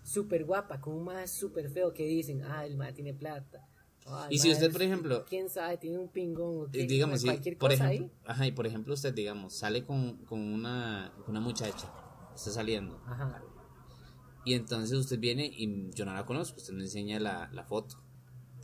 súper 0.03 0.43
guapa, 0.43 0.81
con 0.81 0.95
un 0.95 1.03
más 1.05 1.31
súper 1.31 1.69
feo 1.69 1.93
que 1.93 2.05
dicen, 2.05 2.41
ah, 2.43 2.65
el 2.65 2.75
más 2.75 2.93
tiene 2.93 3.13
plata. 3.13 3.65
El 4.05 4.33
Y 4.33 4.39
si 4.39 4.51
usted, 4.51 4.71
por 4.71 4.81
ejemplo, 4.81 5.25
quién 5.27 5.49
sabe, 5.49 5.77
tiene 5.77 5.97
un 5.99 6.07
pingón 6.09 6.65
o 6.67 6.71
qué, 6.71 6.85
digamos, 6.85 7.21
si, 7.21 7.27
cualquier 7.27 7.57
por 7.57 7.71
cosa 7.71 7.85
ejemplo, 7.91 8.05
ahí. 8.07 8.31
ajá, 8.31 8.47
y 8.47 8.51
por 8.51 8.67
ejemplo 8.67 8.93
usted, 8.93 9.13
digamos, 9.13 9.53
sale 9.53 9.85
con, 9.85 10.17
con 10.25 10.39
una, 10.39 11.11
con 11.17 11.29
una 11.31 11.39
muchacha, 11.39 11.91
está 12.35 12.51
saliendo, 12.51 12.99
Ajá. 13.05 13.41
y 14.43 14.53
entonces 14.55 14.97
usted 14.97 15.19
viene 15.19 15.45
y 15.45 15.89
yo 15.93 16.05
no 16.05 16.13
la 16.13 16.25
conozco, 16.25 16.57
usted 16.57 16.73
me 16.73 16.81
enseña 16.83 17.19
la, 17.19 17.49
la 17.53 17.63
foto. 17.63 17.97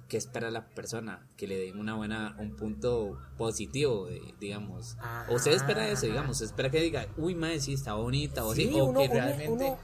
¿Qué 0.07 0.15
espera 0.15 0.49
la 0.49 0.69
persona? 0.69 1.27
Que 1.35 1.47
le 1.47 1.57
den 1.59 1.77
una 1.77 1.93
buena, 1.95 2.33
un 2.39 2.55
punto 2.55 3.19
positivo, 3.37 4.07
digamos. 4.39 4.95
o 5.27 5.35
usted 5.35 5.51
espera 5.51 5.85
eso, 5.89 6.05
Ajá. 6.05 6.07
digamos, 6.07 6.39
espera 6.41 6.71
que 6.71 6.79
diga, 6.81 7.07
uy, 7.17 7.35
madre, 7.35 7.59
sí, 7.59 7.73
está 7.73 7.93
bonita, 7.95 8.45
o 8.45 8.53
así, 8.53 8.67
Sí, 8.69 8.79
o 8.79 8.85
uno, 8.85 8.99
que 9.01 9.05
uno- 9.07 9.13
realmente... 9.13 9.65
uno- 9.65 9.77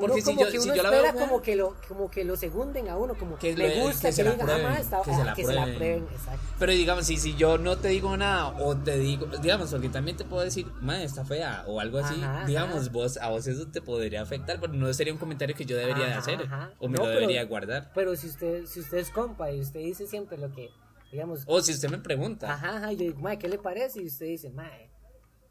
porque 0.00 0.12
uno 0.12 0.14
si 0.16 0.22
como 0.22 0.40
yo, 0.42 0.46
que 0.52 0.60
si 0.60 0.64
uno 0.68 0.74
yo 0.76 0.82
la 0.82 0.88
espera 0.90 1.12
veo, 1.12 1.20
como 1.26 1.42
que 1.42 1.56
lo 1.56 1.76
como 1.88 2.10
que 2.10 2.24
lo 2.24 2.36
segunden 2.36 2.88
a 2.88 2.96
uno 2.96 3.14
como 3.14 3.36
Que 3.38 3.56
le 3.56 3.80
gusta 3.82 4.00
que 4.02 4.06
que, 4.08 4.12
se 4.12 4.24
la 4.24 4.30
digan, 4.32 4.48
ah, 4.48 4.52
prueben, 4.52 4.70
ma, 4.72 4.78
está- 4.78 5.02
que 5.02 5.14
se 5.14 5.24
la 5.24 5.34
que 5.34 5.44
se 5.44 5.52
la 5.54 5.62
prueben. 5.64 5.76
prueben 5.78 6.08
exacto 6.14 6.46
Pero 6.58 6.72
digamos, 6.72 7.06
si, 7.06 7.16
si 7.16 7.34
yo 7.34 7.58
no 7.58 7.76
te 7.78 7.88
digo 7.88 8.16
nada, 8.16 8.48
o 8.58 8.76
te 8.76 8.98
digo, 8.98 9.26
digamos, 9.42 9.70
porque 9.70 9.88
también 9.88 10.16
te 10.16 10.24
puedo 10.24 10.42
decir, 10.42 10.66
madre, 10.80 11.04
está 11.04 11.24
fea, 11.24 11.64
o 11.66 11.80
algo 11.80 11.98
así, 11.98 12.14
Ajá, 12.22 12.36
ajá. 12.38 12.46
digamos, 12.46 12.92
vos, 12.92 13.16
a 13.16 13.28
vos 13.30 13.46
eso 13.46 13.66
te 13.68 13.82
podría 13.82 14.22
afectar, 14.22 14.60
pero 14.60 14.72
no 14.72 14.92
sería 14.94 15.12
un 15.12 15.18
comentario 15.18 15.54
que 15.56 15.64
yo 15.64 15.76
debería 15.76 16.04
de 16.04 16.10
Ajá, 16.12 16.18
hacer, 16.20 16.42
ajá. 16.42 16.70
o 16.78 16.88
me 16.88 16.96
No, 16.98 17.04
lo 17.04 17.08
pero- 17.08 17.20
debería 17.20 17.44
guardar. 17.44 17.90
pero 17.94 18.14
si 18.16 18.26
usted 18.28 18.66
si 18.66 18.80
usted 18.80 18.98
es 18.98 19.10
compa 19.10 19.50
y 19.50 19.60
usted 19.60 19.80
dice 19.80 20.06
siempre 20.06 20.36
lo 20.38 20.52
que 20.52 20.70
digamos 21.12 21.42
O 21.46 21.60
si 21.62 21.72
usted 21.72 21.88
me 21.88 21.98
pregunta, 21.98 22.52
ajá, 22.52 22.76
ajá 22.76 22.92
yo 22.92 22.98
digo 22.98 23.20
ma 23.20 23.36
qué 23.36 23.48
le 23.48 23.58
parece 23.58 24.02
y 24.02 24.06
usted 24.06 24.26
dice 24.26 24.50
ma 24.50 24.68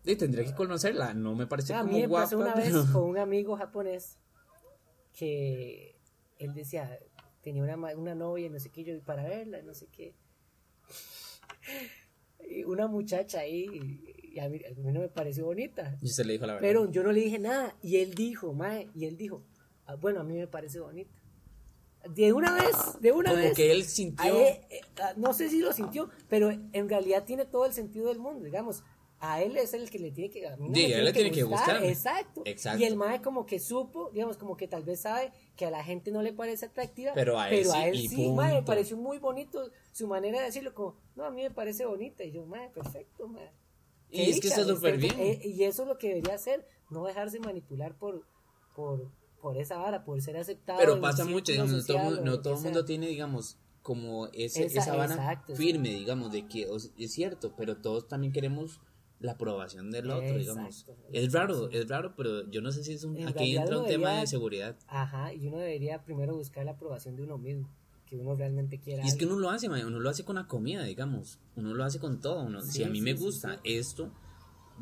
y 0.08 0.16
tendría 0.18 0.46
que 0.46 0.54
conocerla, 0.54 1.14
no 1.16 1.34
me 1.34 1.48
parece 1.48 1.74
a 1.74 1.80
como 1.80 1.94
mí 1.94 2.02
me 2.02 2.08
guapa, 2.08 2.26
pasó 2.26 2.38
una 2.38 2.54
vez 2.54 2.68
pero- 2.72 2.86
con 2.94 3.04
un 3.10 3.18
amigo 3.18 3.56
japonés 3.58 4.18
que 5.18 5.96
él 6.38 6.54
decía 6.54 7.00
tenía 7.42 7.64
una, 7.64 7.76
una 7.96 8.16
novia 8.16 8.48
y 8.48 8.50
no 8.50 8.60
sé 8.60 8.70
qué 8.70 8.84
yo 8.84 8.94
y 8.94 9.00
para 9.00 9.24
verla 9.24 9.62
no 9.62 9.74
sé 9.74 9.88
qué 9.88 10.14
y 12.48 12.64
una 12.64 12.88
muchacha 12.88 13.40
ahí 13.40 13.66
y, 14.34 14.40
a, 14.40 14.50
mí, 14.50 14.60
a 14.66 14.70
mí 14.80 14.92
no 14.92 15.00
me 15.00 15.10
pareció 15.10 15.46
bonita 15.46 15.98
Y 16.02 16.06
usted 16.06 16.26
le 16.26 16.34
dijo 16.34 16.46
la 16.46 16.54
verdad. 16.56 16.68
Pero 16.68 16.92
yo 16.92 17.04
no 17.04 17.12
le 17.12 17.22
dije 17.22 17.40
nada. 17.40 17.76
Y 17.82 17.98
él 17.98 18.14
dijo, 18.14 18.54
mae, 18.54 18.90
y 18.94 19.06
él 19.06 19.16
dijo, 19.18 19.44
"Ah, 19.86 19.96
bueno, 19.96 20.20
a 20.20 20.24
mí 20.24 20.36
me 20.36 20.48
parece 20.48 20.80
bonita. 20.80 21.14
De 22.14 22.34
una 22.34 22.54
vez, 22.54 22.76
de 23.00 23.12
una 23.12 23.32
como 23.32 23.42
vez. 23.42 23.56
que 23.56 23.72
él 23.72 23.84
sintió, 23.84 24.40
él, 24.40 24.60
eh, 24.70 24.82
ah, 25.02 25.14
no 25.18 25.34
sé 25.34 25.50
si 25.50 25.60
lo 25.60 25.74
sintió, 25.74 26.10
pero 26.30 26.52
en 26.52 26.90
realidad 26.90 27.24
tiene 27.24 27.46
todo 27.46 27.66
el 27.66 27.74
sentido 27.74 28.10
del 28.10 28.20
mundo, 28.20 28.44
digamos. 28.46 28.84
A 29.28 29.42
él 29.42 29.56
es 29.58 29.74
el 29.74 29.90
que 29.90 29.98
le 30.00 30.12
tiene 30.12 30.30
que, 30.30 30.48
a 30.48 30.56
mí 30.58 30.70
no 30.70 30.76
Sí, 30.76 30.88
me 30.88 30.94
a 30.94 30.98
él 31.00 31.06
le 31.06 31.14
tiene 31.14 31.32
que 31.32 31.44
gustar. 31.44 31.84
Exacto. 31.84 32.42
Exacto. 32.46 32.80
Y 32.82 32.86
el 32.86 32.96
mae 32.96 33.22
como 33.22 33.46
que 33.46 33.60
supo, 33.60 34.10
digamos, 34.12 34.38
como 34.38 34.56
que 34.58 34.68
tal 34.68 34.84
vez 34.84 35.02
sabe 35.02 35.32
que 35.56 35.66
a 35.66 35.72
la 35.72 35.84
gente 35.84 36.12
no 36.12 36.22
le 36.22 36.34
parece 36.34 36.66
atractiva, 36.68 37.12
Pero 37.16 37.38
a 37.40 37.50
él 37.50 37.66
sí, 37.98 38.06
y 38.06 38.08
sí, 38.10 38.32
mae, 38.32 38.54
me 38.56 38.64
pareció 38.64 38.98
muy 38.98 39.18
bonito 39.20 39.72
su 39.92 40.08
manera 40.08 40.40
de 40.40 40.46
decirlo, 40.46 40.74
como, 40.74 40.96
no, 41.16 41.26
a 41.26 41.32
mí 41.32 41.42
me 41.44 41.52
parece 41.52 41.86
bonita. 41.86 42.24
Y 42.24 42.32
yo, 42.32 42.46
mae, 42.46 42.70
perfecto, 42.70 43.28
mae. 43.28 43.52
y 44.10 44.30
es 44.32 44.40
que 44.40 44.48
está 44.50 44.64
súper 44.64 44.98
bien. 44.98 45.16
eh, 45.18 45.40
y 45.44 45.64
eso 45.64 45.84
es 45.84 45.88
lo 45.88 45.98
que 45.98 46.10
debería 46.10 46.36
hacer, 46.36 46.68
no 46.90 47.06
dejarse 47.06 47.40
manipular 47.40 47.98
por, 47.98 48.26
por, 48.76 49.10
por 49.42 49.58
esa 49.58 49.78
vara, 49.78 50.04
por 50.04 50.22
ser 50.22 50.38
aceptado. 50.38 50.80
Pero 50.80 51.00
pasa 51.02 51.26
mucho, 51.26 51.52
digamos, 51.52 51.72
no 51.74 51.78
todo, 51.86 51.98
social 51.98 52.24
no 52.26 52.42
todo 52.42 52.56
el 52.58 52.62
mundo 52.62 52.86
tiene, 52.86 53.08
digamos, 53.08 53.58
como 53.82 54.28
ese, 54.34 54.66
Esa- 54.66 54.80
esa, 54.82 54.96
vara 54.96 55.14
exacto, 55.14 55.56
firme, 55.56 55.90
digamos, 55.90 56.32
de 56.32 56.48
que 56.48 56.68
es 56.98 57.12
cierto, 57.14 57.54
pero 57.56 57.78
todos 57.78 58.08
también 58.08 58.34
queremos 58.34 58.82
la 59.20 59.34
aprobación 59.34 59.92
del 59.92 60.10
otro, 60.12 60.38
digamos. 60.38 60.82
Exacto, 60.82 61.08
Es 61.12 61.32
raro, 61.34 61.70
es 61.72 61.88
raro, 61.88 62.14
pero 62.16 62.50
yo 62.50 62.62
no 62.62 62.72
sé 62.72 62.84
si 62.84 62.94
es 62.94 63.04
un... 63.04 63.18
En 63.18 63.28
Aquí 63.30 63.56
entra 63.56 63.80
un 63.80 63.86
tema 63.86 64.20
de 64.20 64.28
seguridad. 64.28 64.76
Ajá, 64.88 65.34
y 65.34 65.48
uno 65.48 65.58
debería 65.58 66.04
primero 66.04 66.36
buscar 66.36 66.66
la 66.66 66.72
aprobación 66.72 67.16
de 67.16 67.24
uno 67.24 67.38
mismo, 67.38 67.70
que 68.06 68.18
uno 68.18 68.36
realmente 68.36 68.80
quiera. 68.80 69.04
Y 69.04 69.08
es 69.08 69.16
que 69.16 69.26
uno 69.26 69.40
lo 69.40 69.50
hace, 69.50 69.68
uno 69.70 70.00
lo 70.00 70.10
hace 70.10 70.24
con 70.24 70.36
la 70.36 70.48
comida, 70.48 70.84
digamos. 70.84 71.40
Uno 71.56 71.74
lo 71.74 71.84
hace 71.84 72.00
con 72.00 72.20
todo. 72.20 72.44
Uno, 72.44 72.62
si 72.62 72.84
a 72.84 72.90
mí 72.90 73.00
sí, 73.00 73.04
me 73.04 73.14
gusta 73.14 73.60
sí. 73.64 73.76
esto, 73.76 74.12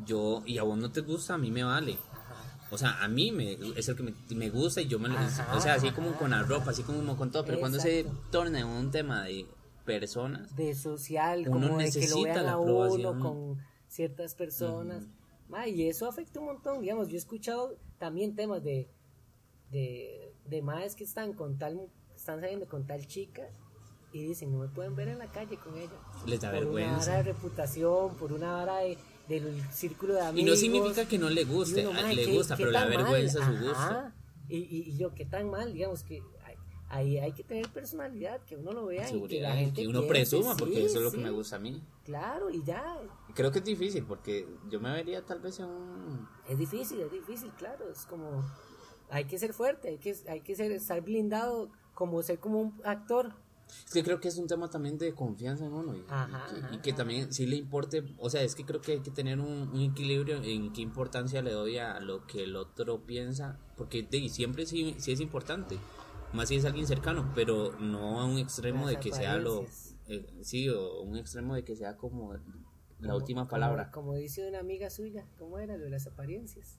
yo... 0.04 0.42
Y 0.46 0.58
a 0.58 0.62
vos 0.64 0.78
no 0.78 0.90
te 0.90 1.00
gusta, 1.00 1.34
a 1.34 1.38
mí 1.38 1.50
me 1.50 1.62
vale. 1.64 1.96
Ajá. 2.12 2.68
O 2.70 2.78
sea, 2.78 3.02
a 3.04 3.08
mí 3.08 3.30
me, 3.30 3.56
es 3.76 3.88
el 3.88 3.96
que 3.96 4.02
me, 4.02 4.14
me 4.34 4.50
gusta 4.50 4.82
y 4.82 4.88
yo 4.88 4.98
me 4.98 5.08
lo... 5.08 5.16
Ajá, 5.16 5.56
o 5.56 5.60
sea, 5.60 5.74
así 5.74 5.90
como 5.92 6.12
con 6.14 6.30
la 6.32 6.42
ropa, 6.42 6.72
así 6.72 6.82
como 6.82 7.16
con 7.16 7.30
todo. 7.30 7.44
Pero 7.44 7.60
cuando 7.60 7.78
se 7.78 8.04
torna 8.30 8.58
en 8.60 8.66
un 8.66 8.90
tema 8.90 9.24
de 9.24 9.46
personas... 9.84 10.54
De 10.56 10.74
social, 10.74 11.42
Uno 11.46 11.50
como 11.52 11.60
de 11.62 11.68
que 11.68 11.76
lo 11.76 11.80
necesita 12.00 12.32
vean 12.32 12.46
la 12.46 12.52
a 12.52 12.58
uno 12.58 12.82
aprobación. 12.82 13.20
con 13.20 13.73
ciertas 13.94 14.34
personas. 14.34 15.06
Ma, 15.48 15.68
y 15.68 15.88
eso 15.88 16.08
afecta 16.08 16.40
un 16.40 16.46
montón, 16.46 16.80
digamos, 16.80 17.08
yo 17.08 17.14
he 17.14 17.18
escuchado 17.18 17.76
también 17.98 18.34
temas 18.34 18.62
de, 18.64 18.88
de, 19.70 20.32
de 20.46 20.62
madres 20.62 20.94
que 20.96 21.04
están 21.04 21.32
con 21.34 21.58
tal, 21.58 21.80
están 22.14 22.40
saliendo 22.40 22.66
con 22.66 22.86
tal 22.86 23.06
chica 23.06 23.42
y 24.12 24.22
dicen, 24.22 24.52
no 24.52 24.58
me 24.58 24.68
pueden 24.68 24.94
ver 24.96 25.08
en 25.08 25.18
la 25.18 25.30
calle 25.30 25.56
con 25.58 25.76
ella. 25.76 25.90
Les 26.26 26.40
da 26.40 26.50
por 26.50 26.64
una 26.66 26.72
vergüenza. 26.74 27.10
vara 27.10 27.22
de 27.22 27.32
reputación, 27.32 28.16
por 28.16 28.32
una 28.32 28.52
vara 28.52 28.78
de, 28.78 28.96
del 29.28 29.62
círculo 29.72 30.14
de 30.14 30.20
Y 30.20 30.24
amigos. 30.26 30.50
no 30.50 30.56
significa 30.56 31.06
que 31.08 31.18
no 31.18 31.28
le 31.30 31.44
guste, 31.44 31.82
Y 31.82 31.86
uno, 31.86 31.98
a- 31.98 32.02
"Mae, 32.02 32.14
le 32.14 32.24
¿qué- 32.24 32.32
gusta, 32.36 32.56
pero 32.56 32.70
da 32.72 32.80
tan 32.80 32.88
mal?". 32.90 32.98
vergüenza 32.98 33.44
su 33.44 33.64
gusto. 33.64 34.12
Y, 34.48 34.56
y, 34.58 34.90
y 34.90 34.96
yo, 34.98 35.14
¿qué 35.14 35.24
tan 35.24 35.50
mal? 35.50 35.72
Digamos 35.72 36.02
que 36.04 36.22
ahí 36.94 37.18
hay 37.18 37.32
que 37.32 37.42
tener 37.42 37.68
personalidad, 37.70 38.40
que 38.44 38.56
uno 38.56 38.72
lo 38.72 38.86
vea 38.86 39.02
y 39.02 39.04
que 39.04 39.10
Seguridad, 39.10 39.48
la 39.48 39.56
gente 39.56 39.82
que 39.82 39.88
uno 39.88 40.00
piense, 40.02 40.36
presuma, 40.36 40.56
porque 40.56 40.76
sí, 40.76 40.82
eso 40.82 40.98
es 40.98 41.04
lo 41.04 41.10
sí, 41.10 41.16
que 41.16 41.22
me 41.24 41.30
gusta 41.30 41.56
a 41.56 41.58
mí. 41.58 41.82
Claro, 42.04 42.50
y 42.50 42.62
ya. 42.62 43.00
Creo 43.34 43.50
que 43.50 43.58
es 43.58 43.64
difícil, 43.64 44.04
porque 44.04 44.46
yo 44.70 44.80
me 44.80 44.92
vería 44.92 45.24
tal 45.24 45.40
vez 45.40 45.58
en 45.58 45.66
un... 45.66 46.28
Es 46.48 46.56
difícil, 46.56 47.00
es 47.00 47.10
difícil, 47.10 47.50
claro. 47.58 47.90
Es 47.90 48.06
como. 48.06 48.44
Hay 49.10 49.24
que 49.24 49.38
ser 49.38 49.52
fuerte, 49.52 49.88
hay 49.88 49.98
que, 49.98 50.16
hay 50.28 50.40
que 50.40 50.54
ser, 50.54 50.70
estar 50.72 51.00
blindado, 51.00 51.70
como 51.94 52.22
ser 52.22 52.38
como 52.38 52.60
un 52.60 52.80
actor. 52.84 53.34
Es 53.86 53.92
que 53.92 54.04
creo 54.04 54.20
que 54.20 54.28
es 54.28 54.38
un 54.38 54.46
tema 54.46 54.70
también 54.70 54.98
de 54.98 55.14
confianza 55.14 55.66
en 55.66 55.72
uno 55.72 55.94
y, 55.94 55.98
y 55.98 56.04
Ajá, 56.08 56.46
que, 56.48 56.60
ajá, 56.60 56.74
y 56.74 56.78
que 56.78 56.92
también 56.92 57.32
sí 57.32 57.46
le 57.46 57.56
importe, 57.56 58.04
o 58.18 58.30
sea, 58.30 58.42
es 58.42 58.54
que 58.54 58.64
creo 58.64 58.80
que 58.80 58.92
hay 58.92 59.00
que 59.00 59.10
tener 59.10 59.40
un, 59.40 59.70
un 59.72 59.80
equilibrio 59.80 60.42
en 60.42 60.72
qué 60.72 60.82
importancia 60.82 61.42
le 61.42 61.50
doy 61.52 61.78
a 61.78 61.98
lo 62.00 62.26
que 62.26 62.44
el 62.44 62.56
otro 62.56 63.00
piensa, 63.04 63.58
porque 63.76 64.02
de, 64.02 64.28
siempre 64.28 64.66
sí, 64.66 64.94
sí 64.98 65.12
es 65.12 65.20
importante, 65.20 65.78
más 66.34 66.48
si 66.48 66.56
es 66.56 66.64
alguien 66.64 66.86
cercano, 66.86 67.32
pero 67.34 67.72
no 67.80 68.20
a 68.20 68.24
un 68.26 68.38
extremo 68.38 68.80
Las 68.86 68.90
de 68.94 69.00
que 69.00 69.12
sea 69.12 69.36
lo... 69.38 69.64
eh, 70.08 70.26
sí, 70.42 70.68
o 70.68 71.02
un 71.02 71.16
extremo 71.16 71.54
de 71.54 71.64
que 71.64 71.76
sea 71.76 71.96
como 71.96 72.32
la 72.34 72.40
Como- 73.00 73.14
última 73.16 73.42
como- 73.42 73.50
palabra. 73.50 73.90
Como, 73.90 74.14
dice 74.14 74.48
una 74.48 74.58
amiga 74.60 74.90
suya, 74.90 75.26
¿cómo 75.38 75.58
era 75.58 75.76
lo 75.76 75.84
de 75.84 75.90
las 75.90 76.06
apariencias? 76.06 76.78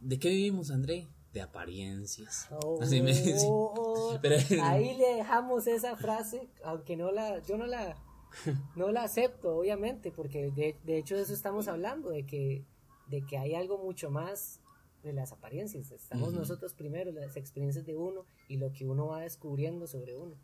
¿De 0.00 0.18
qué 0.18 0.28
vivimos, 0.30 0.70
André? 0.70 1.08
De 1.32 1.40
apariencias. 1.40 2.48
Oh, 2.50 2.78
Así 2.82 3.00
me 3.00 3.12
dice. 3.12 3.46
oh, 3.48 4.18
Pero- 4.22 4.36
ahí 4.64 4.96
le 4.96 5.16
dejamos 5.16 5.66
esa 5.66 5.96
frase, 5.96 6.48
aunque 6.64 6.96
no 6.96 7.10
la, 7.12 7.38
yo 7.42 7.56
no 7.56 7.66
la, 7.66 7.96
no 8.76 8.90
la 8.92 9.04
acepto, 9.04 9.56
obviamente, 9.56 10.10
porque 10.12 10.50
de, 10.50 10.76
de 10.84 10.98
hecho 10.98 11.16
de 11.16 11.22
eso 11.22 11.32
estamos 11.34 11.68
hablando, 11.68 12.10
de 12.10 12.24
que, 12.26 12.64
de 13.08 13.24
que 13.26 13.38
hay 13.38 13.54
algo 13.54 13.78
mucho 13.78 14.10
más 14.10 14.60
de 15.02 15.12
las 15.12 15.32
apariencias. 15.32 15.90
Estamos 15.90 16.32
nosotros 16.32 16.74
primero, 16.74 17.10
las 17.12 17.36
experiencias 17.36 17.84
de 17.86 17.96
uno 17.96 18.24
y 18.48 18.56
lo 18.56 18.72
que 18.72 18.86
uno 18.86 19.06
va 19.08 19.20
descubriendo 19.20 19.86
sobre 19.86 20.16
uno. 20.16 20.36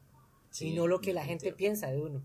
Sí, 0.50 0.68
y 0.68 0.74
no 0.74 0.86
lo 0.86 1.00
que 1.00 1.12
la 1.12 1.24
gente 1.24 1.52
piensa 1.52 1.90
de 1.90 2.00
uno. 2.00 2.22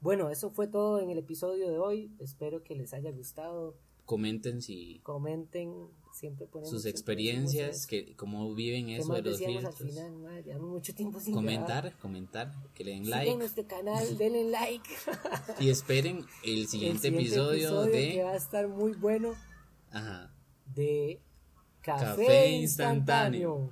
Bueno, 0.00 0.30
eso 0.30 0.50
fue 0.50 0.66
todo 0.66 1.00
en 1.00 1.10
el 1.10 1.18
episodio 1.18 1.68
de 1.70 1.78
hoy. 1.78 2.14
Espero 2.18 2.62
que 2.62 2.74
les 2.74 2.92
haya 2.92 3.10
gustado. 3.10 3.76
Comenten 4.04 4.60
si 4.60 5.00
Comenten, 5.02 5.88
siempre 6.12 6.46
ponemos 6.46 6.68
sus 6.70 6.84
experiencias, 6.84 7.86
que 7.86 8.14
cómo 8.14 8.54
viven 8.54 8.86
¿Qué 8.86 8.98
eso 8.98 9.14
de 9.14 9.22
los 9.22 9.40
al 9.40 9.46
filtros. 9.46 9.76
final? 9.76 10.18
Madre, 10.18 10.42
llevamos 10.42 10.68
mucho 10.70 10.94
tiempo 10.94 11.20
sin 11.20 11.32
Comentar, 11.32 11.96
comentar, 11.98 12.52
que 12.74 12.84
le 12.84 12.90
den. 12.90 13.04
Sigan 13.06 13.18
like 13.24 13.36
nuestro 13.38 13.66
canal, 13.66 14.18
denle 14.18 14.50
like. 14.50 14.88
y 15.58 15.70
esperen 15.70 16.26
el 16.44 16.68
siguiente, 16.68 17.08
El 17.08 17.14
episodio, 17.14 17.84
que 17.84 18.16
de 18.16 18.22
va 18.22 18.32
a 18.32 18.36
estar 18.36 18.68
muy 18.68 18.92
bueno 18.92 19.32
ajá, 19.90 20.30
de 20.74 21.22
Café, 21.84 22.48
instantáneo. 22.62 23.70